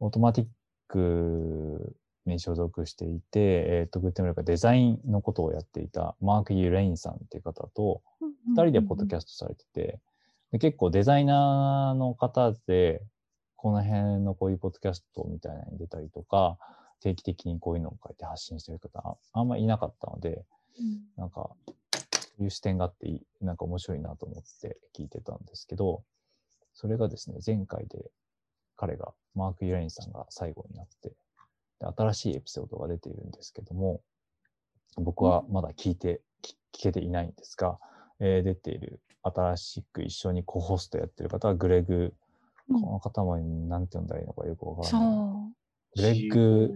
[0.00, 0.48] オートマティッ
[0.88, 1.96] ク
[2.26, 8.02] に所属していて、えっ、と、グッテンブレイクはデザインのことをやっていたマーク・ユレインさんっていう方と、
[8.46, 10.00] 二人でポッドキャストされてて、
[10.52, 13.02] で結構デザイナーの方で、
[13.56, 16.58] この辺のこういうポッドキャストみたいなのに出たりとか、
[17.00, 20.44] 定期的にこういうのを書いて発信してる方ああんまりいなかったので、
[20.78, 21.02] うん。
[21.16, 21.50] なんか、
[21.92, 26.02] そういう視点があってなんか面白いなと思って聞いてたんですけど、
[26.74, 28.10] それがですね、前回で
[28.76, 31.10] 彼が、マーク・ユレインさんが最後になって、
[31.80, 34.00] で新しいエピソードが出ているんですけども、
[34.96, 37.78] 僕はまだ聞いて、聞聞けていないんですが、
[38.20, 41.94] えー出ている、新しく一緒にコホストやってる方はグレグ、
[42.68, 45.08] うんこの方も何て呼んだらいいのかよくわからそない。
[45.08, 45.52] う。
[45.96, 46.72] グレッグ・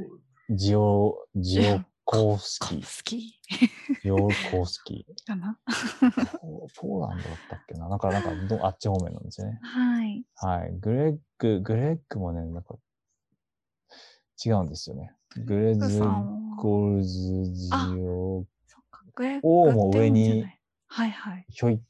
[0.50, 2.82] ジオ、ジオコースキ
[4.10, 5.26] 好ー、きジオコースキー。
[5.26, 5.58] かな？
[6.40, 7.88] ポポーランドだったっけな？
[7.88, 9.58] なんか、なんかど、あっち方面なんですよね。
[9.62, 10.24] はい。
[10.36, 10.72] はい。
[10.80, 12.76] グレッグ、グレッグもね、なんか、
[14.44, 15.12] 違うんですよね。
[15.44, 16.56] グレズグさんは？
[16.56, 19.04] ゴルズジオ、そっか。
[19.14, 20.44] グレッグ O も上に
[20.86, 21.46] はいはい。
[21.50, 21.80] ひょい、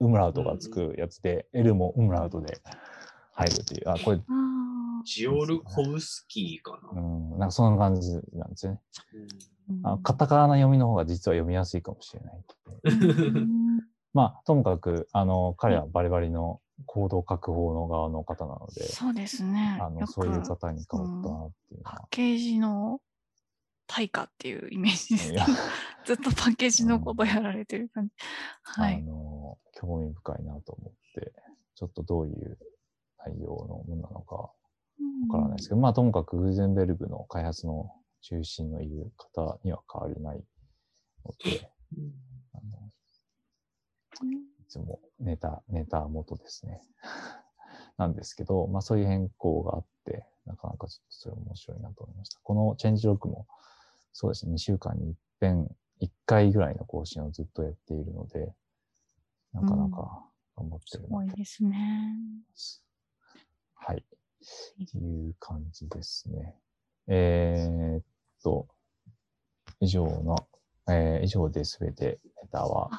[0.00, 2.60] ウムラウトがつくやつで、L もウムラウトで
[3.32, 4.20] 入るという、あ、これ。
[5.04, 7.00] ジオルコブスキーかな。
[7.00, 8.80] うん、なんかそんな感じなんですよね。
[9.14, 9.28] うん
[9.82, 12.44] あカタカナ読みの方が実は読みやすいかもしれない。
[12.84, 13.80] うん
[14.12, 19.78] まあ、ともかく、あの、彼はバリバリの行動確保の側の方なので、そうですね。
[19.80, 21.96] あの、そういう方に変わったなっていうのは。
[21.98, 23.00] パッケージの
[23.86, 25.54] 対価っていうイメージですいやね。
[26.04, 28.14] ずっとパッケージのことやられてる感じ。
[28.62, 29.02] はあい。
[29.02, 31.32] の、興味深いなと思って、
[31.76, 32.58] ちょっとどういう
[33.18, 34.52] 内容のものなのかわ
[35.30, 37.92] からないですけど、まあともかくグーゼンベルグの開発の
[38.22, 40.44] 中心のいる方には変わりない
[41.24, 41.70] ので、
[42.54, 42.90] あの
[44.22, 46.80] うんいつもネタ、ネタ元ですね。
[47.96, 52.40] なんですけど、まあそういう変更があって、なかなかちょっとそれ面白いなと思いました。
[52.40, 53.46] このチェンジロックも、
[54.12, 55.68] そうですね、2週間に一遍、
[56.00, 58.54] 1回ぐらいの更新をずっとやっているので、
[59.52, 62.16] なかなか頑張ってするなと思いまごいですね。
[62.54, 62.84] す。
[63.74, 64.04] はい。
[64.84, 66.56] っていう感じですね。
[67.06, 68.04] えーっ
[68.42, 68.68] と、
[69.80, 70.48] 以上の、
[70.88, 72.90] えー以上で全てネタは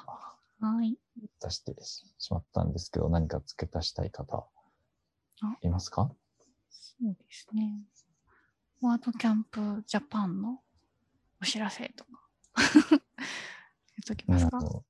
[0.60, 0.96] はい。
[1.42, 4.48] 出してしまったんですけど、何か付け足したい方
[5.42, 6.10] あ、いますか？
[6.70, 7.82] そうですね。
[8.82, 10.62] ワードキャンプジャパンの
[11.42, 12.10] お知らせとか。
[12.90, 13.02] 言っ
[14.08, 14.58] ときますか？
[14.58, 14.82] うん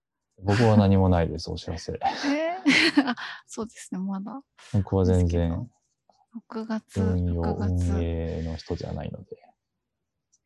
[0.43, 1.93] 僕は何もないです、お知らせ。
[2.01, 3.05] えー？
[3.11, 4.41] あそうですね、まだ。
[4.73, 5.69] 僕は全然
[6.49, 7.91] 6月、運用、6月。
[7.91, 9.50] 運営の人じゃないので。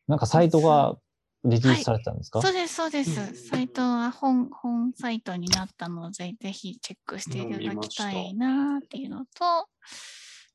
[0.08, 0.98] なんかサイトが
[1.44, 3.48] リリースされてたんですか、そうです、そうでうんす。
[3.48, 9.66] サイトは本、本サイトになったので、ぜひチェックしていただきたいなっていうのと、ね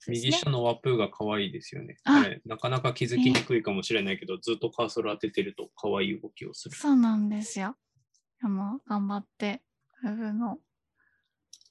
[0.09, 1.97] 右下のワプーが可愛いですよね。
[2.05, 6.75] ああれなかなか気づきにくいかもしれないけど、ずっとカーソル当ててると可愛い動きをする。
[6.75, 7.77] そうなんですよ。
[8.43, 9.63] あの、頑張って、
[10.03, 10.59] ウェブの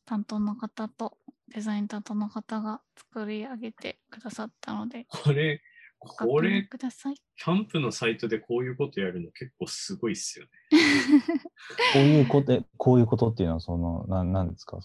[0.06, 1.18] 担当の方と、
[1.54, 5.64] デザイン担当の方が作り上げてくださったので、これ、ご
[6.00, 7.16] こ確認れ、ください。
[7.16, 10.52] キャンプのサイトでこういうことやるの結構すごいっすよね。
[11.94, 14.80] こういうこと、えこういうことっていうのは、その、ななんですか？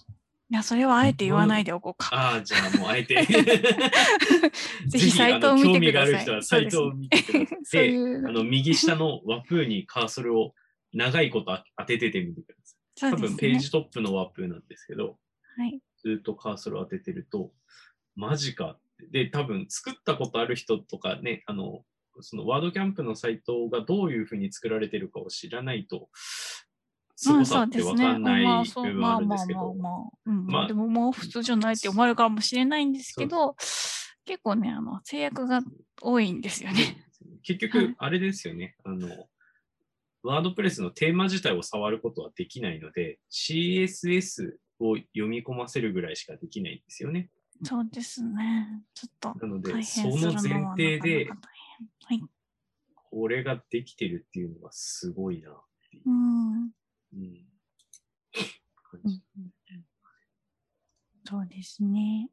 [0.47, 2.09] いや、それはあえて言わないでおこうか。
[2.15, 3.15] ああ、じゃあもうあえて。
[4.87, 7.57] ぜひサイトを見てください興味がある人はサイトを見てください。
[7.63, 10.53] そうでいうあの右下のワプーにカーソルを
[10.93, 13.11] 長いこと当てててみてください。
[13.13, 15.17] ね分ページトップのワプーなんですけど、
[15.57, 15.79] はい。
[16.03, 17.51] ずっとカーソルを当ててると、
[18.15, 18.84] マジかって。
[19.11, 21.83] で、多分作ったことある人とかね、あの、
[22.21, 26.09] そのワードキャンプのサイトがどういうふうに作られてるかを知らないと、
[27.17, 29.93] すごさってわかんないまあ部分はあるんでまあまあすけど、まあ、
[30.25, 30.67] うん、まあ。
[30.67, 33.55] でももう普通じゃないって思われるかもしれないんですけど、
[34.25, 35.61] 結構ね、あの、制約が
[36.01, 37.05] 多いんですよね。
[37.43, 37.85] 結はい。
[37.87, 39.27] 局、あれですよね、あの、
[40.23, 47.29] ワードプレスのテーマ自体を触ることはできないので、CSS を読み込ませるぐらいしかできないんですよね。
[47.63, 48.83] そうですね。
[48.93, 51.29] ちょっとなので、大そ変するの前提で。
[52.03, 52.23] はい。
[52.93, 55.53] これができてるっていうのがすごいなっ
[55.89, 56.09] ていう。
[56.09, 56.53] うん。
[56.53, 56.71] うん
[58.91, 59.21] 感じ
[61.27, 62.29] そうですね。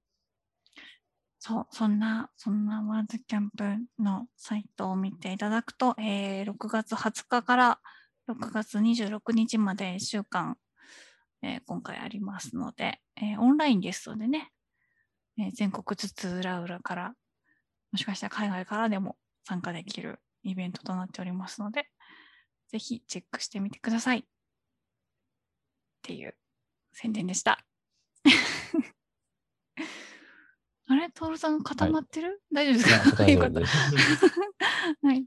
[1.39, 3.65] そう、そんな、そんなワードキャンプ
[3.99, 7.81] のサイトを見ていただくと、えー6月20日から
[8.29, 10.57] 6月26日まで1週間、
[11.43, 14.53] えー今回ありますので、えーオンラインですのでね、
[15.39, 17.15] えー全国津々浦々から、
[17.93, 21.87] もしかしたら海外からでも参加できるイベントとなっておりますので、
[22.69, 24.21] ぜひチェックしてみてください。
[24.21, 24.25] っ
[26.03, 26.35] ていう
[26.93, 27.65] 宣伝でした。
[30.89, 31.11] あれ？
[31.11, 33.67] トールさん固まってる、大丈夫ですい大丈夫で。
[33.67, 33.77] す。
[35.03, 35.27] はい。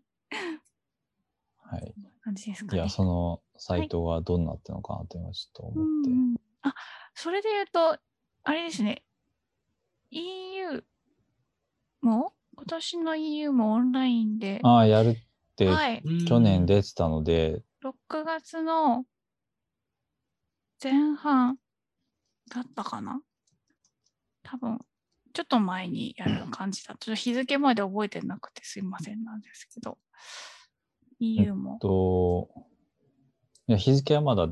[1.58, 1.95] はい。
[2.22, 2.82] 感じですかね。
[2.82, 6.10] いや、そのサイトがどうなってるのかなって今ちょっとう思って。
[6.10, 6.74] んうんあ、
[7.14, 7.97] それで言うと、
[8.43, 9.03] あれですね。
[10.16, 10.84] EU
[12.01, 15.16] も、今年の EU もオンラインで、ああ、やるっ
[15.57, 16.01] てはい。
[16.26, 19.05] 去年出てたので、6月の
[20.82, 21.57] 前半
[22.49, 23.22] だったかな？
[24.43, 24.80] 多分、
[25.34, 26.95] ちょっと前にやる感じだ。
[26.97, 29.97] ちょっと日付まで覚えてなくてすいませんなんですけど、
[31.20, 31.78] EU も。
[31.80, 32.49] と、
[33.68, 34.47] いや、日付はまだ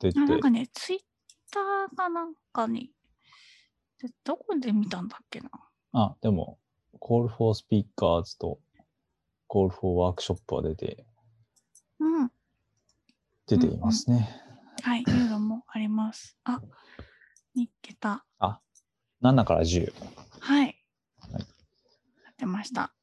[0.00, 0.18] 出て。
[0.18, 1.00] あ、なんかね、ツイッ
[1.52, 2.90] ターかなんかに、
[4.02, 5.50] でどこで見たんだっけな？
[5.92, 6.58] あ、でも、
[7.00, 8.58] Call for Speakers と
[9.48, 11.04] Call for Workshop は出て、
[11.98, 12.30] うん。
[13.46, 14.28] 出ていますね。
[14.82, 16.38] はい、いうのもあります。
[16.44, 16.62] あ、
[17.54, 18.24] 見っけた。
[19.22, 19.92] 7から10。
[20.40, 20.82] はい。
[21.18, 21.38] はいや
[22.30, 22.94] ってました。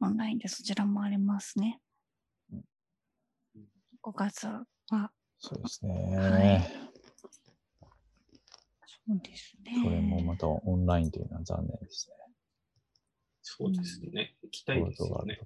[0.00, 1.80] オンラインでそちらもありますね。
[4.02, 6.16] 5月は、そうですね。
[6.16, 6.83] はい
[9.06, 9.72] そうですね。
[9.82, 12.14] それもまたオンラインというのは残念ですね。
[13.42, 14.34] そうですね。
[14.42, 15.08] 行きたいですね。
[15.10, 15.42] 行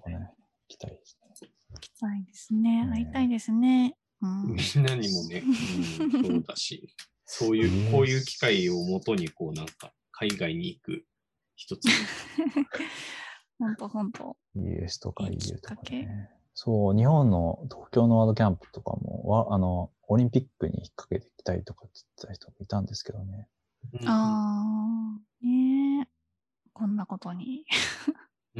[0.67, 1.49] きたいですね。
[1.73, 2.85] 行きたいですね。
[2.85, 3.95] ね会いたいですね。
[4.21, 4.55] うん。
[4.55, 5.43] みんなにもね、
[5.99, 6.95] うん、そうだし、
[7.25, 11.05] そういう、こういう機会をもとに、こうなんか、海外に行く
[11.55, 11.91] 一つの
[13.59, 14.37] ほんとほんと。
[14.55, 16.29] US とかいいき EU っかけとかね。
[16.61, 23.47] そう、日本の東京のワードキャンプとかも、わあの、オリンピックに引っ掛けてきたいとかって言ってた人もいたんですけどね。
[23.93, 26.07] うんあー、ねえ。
[26.73, 27.63] こんなことに。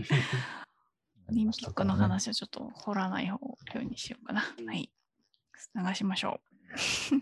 [1.27, 4.39] オリンピックの話をちょっと掘らない方ようにしようかな。
[4.39, 4.89] はい。
[5.75, 6.39] 流しましょ
[7.11, 7.15] う。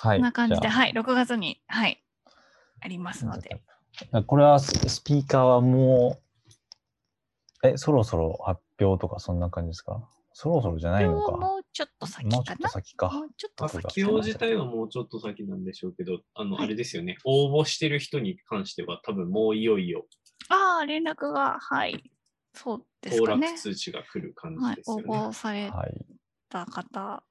[0.00, 0.18] はい。
[0.18, 2.00] こんな感じで、はい、6月に、はい、
[2.78, 3.60] ありますので。
[4.28, 6.20] これはススピーカーはも
[7.64, 10.08] う、え、そろそろ発表とかそんな感じですか？
[10.32, 11.32] そろそろじゃないのか。
[11.36, 12.68] もうちょっと先もうちょっとかな。
[12.68, 13.10] 先か。
[13.10, 20.06] もうちょっと発先表自体はもうちょっと先なんでしょうけど、あの、はいあれですよね、応募してる人に関しては、多分もういよいよ
[20.50, 22.12] ああ、連絡が、はい、
[22.52, 23.54] そうですね。
[23.56, 25.02] 通知が来る感はい、応じですよね。
[25.08, 26.06] 募されはい。
[26.48, 27.24] た方、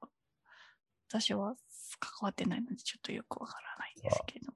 [1.08, 1.54] 私は
[2.00, 4.52] 関わってないので、ちょっとよくわからないんですけど。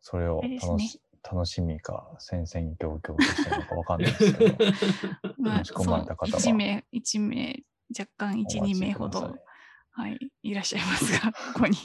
[0.00, 0.88] それをあれですね
[1.22, 4.56] 楽し,、楽しみか、戦々恐々としてるのかわかんないですけど、
[5.38, 7.62] ま申し込まれた方は1名、一名、
[7.98, 9.36] 若干1、2お待ち名ほど
[9.94, 11.76] はい、いらっしゃいますが、 ここに。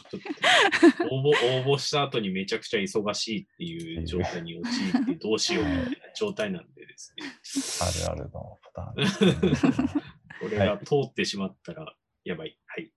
[1.11, 7.25] 応募応募した後にめちゃくちゃ忙しいっていう状態に陥ってどうしようみたいな状態なんでですね。
[8.07, 10.01] あるあるのパターンね。
[10.39, 12.57] これが通ってしまったらやばい。
[12.65, 12.93] はい。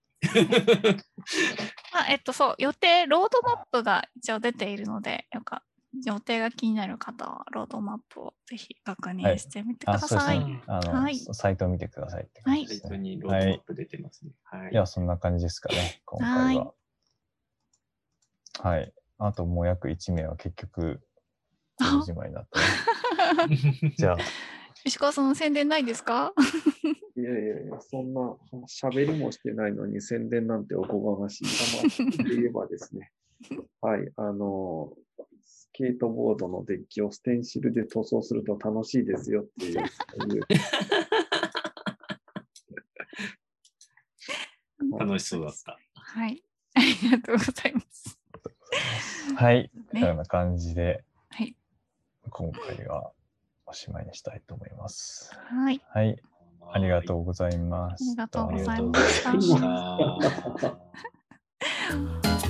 [1.93, 5.65] あえっと、そう、予定、ロードマップが一応出ているので、よか
[6.05, 10.41] 予定が気になる方は、ロードマップをぜひ確認してみてくあ、ださい。
[10.41, 10.63] そうですね。
[10.67, 12.81] あの、はいサイトを見てくださいって感じですね。
[12.81, 14.33] サイトにロードマップ出てますね。
[14.45, 14.73] はい。
[14.73, 16.75] いや、そんな感じですかね、今回は。
[18.63, 18.93] はい。
[19.19, 21.01] あともう約1名は結局、
[21.81, 23.57] あじまいになったね。
[23.97, 24.19] じゃあ、
[24.85, 26.33] 石川さん、宣伝ないですか？
[27.17, 28.21] いやいやいや、そんな
[28.67, 31.45] 喋りもしてないのに宣伝なんておこがましい。
[31.45, 31.51] ま
[32.23, 33.13] あ、で言えばですね、
[33.83, 35.10] はい、あの、ス
[35.81, 39.79] ケートボードのデッキをステンシルで塗装すると楽しいですよっていう、
[44.99, 45.79] 楽しそうだった。
[45.95, 46.45] はい。
[46.75, 48.19] ありがとうございます。
[49.35, 49.71] はい。
[49.95, 51.57] ねこんな感じで、はい。
[52.29, 53.13] 今回は
[53.65, 55.35] おしまいにしたいと思います。
[55.35, 55.81] はい。
[55.89, 56.23] はい。
[56.73, 58.05] ありがとうございます。
[58.05, 59.33] ありがとうございました。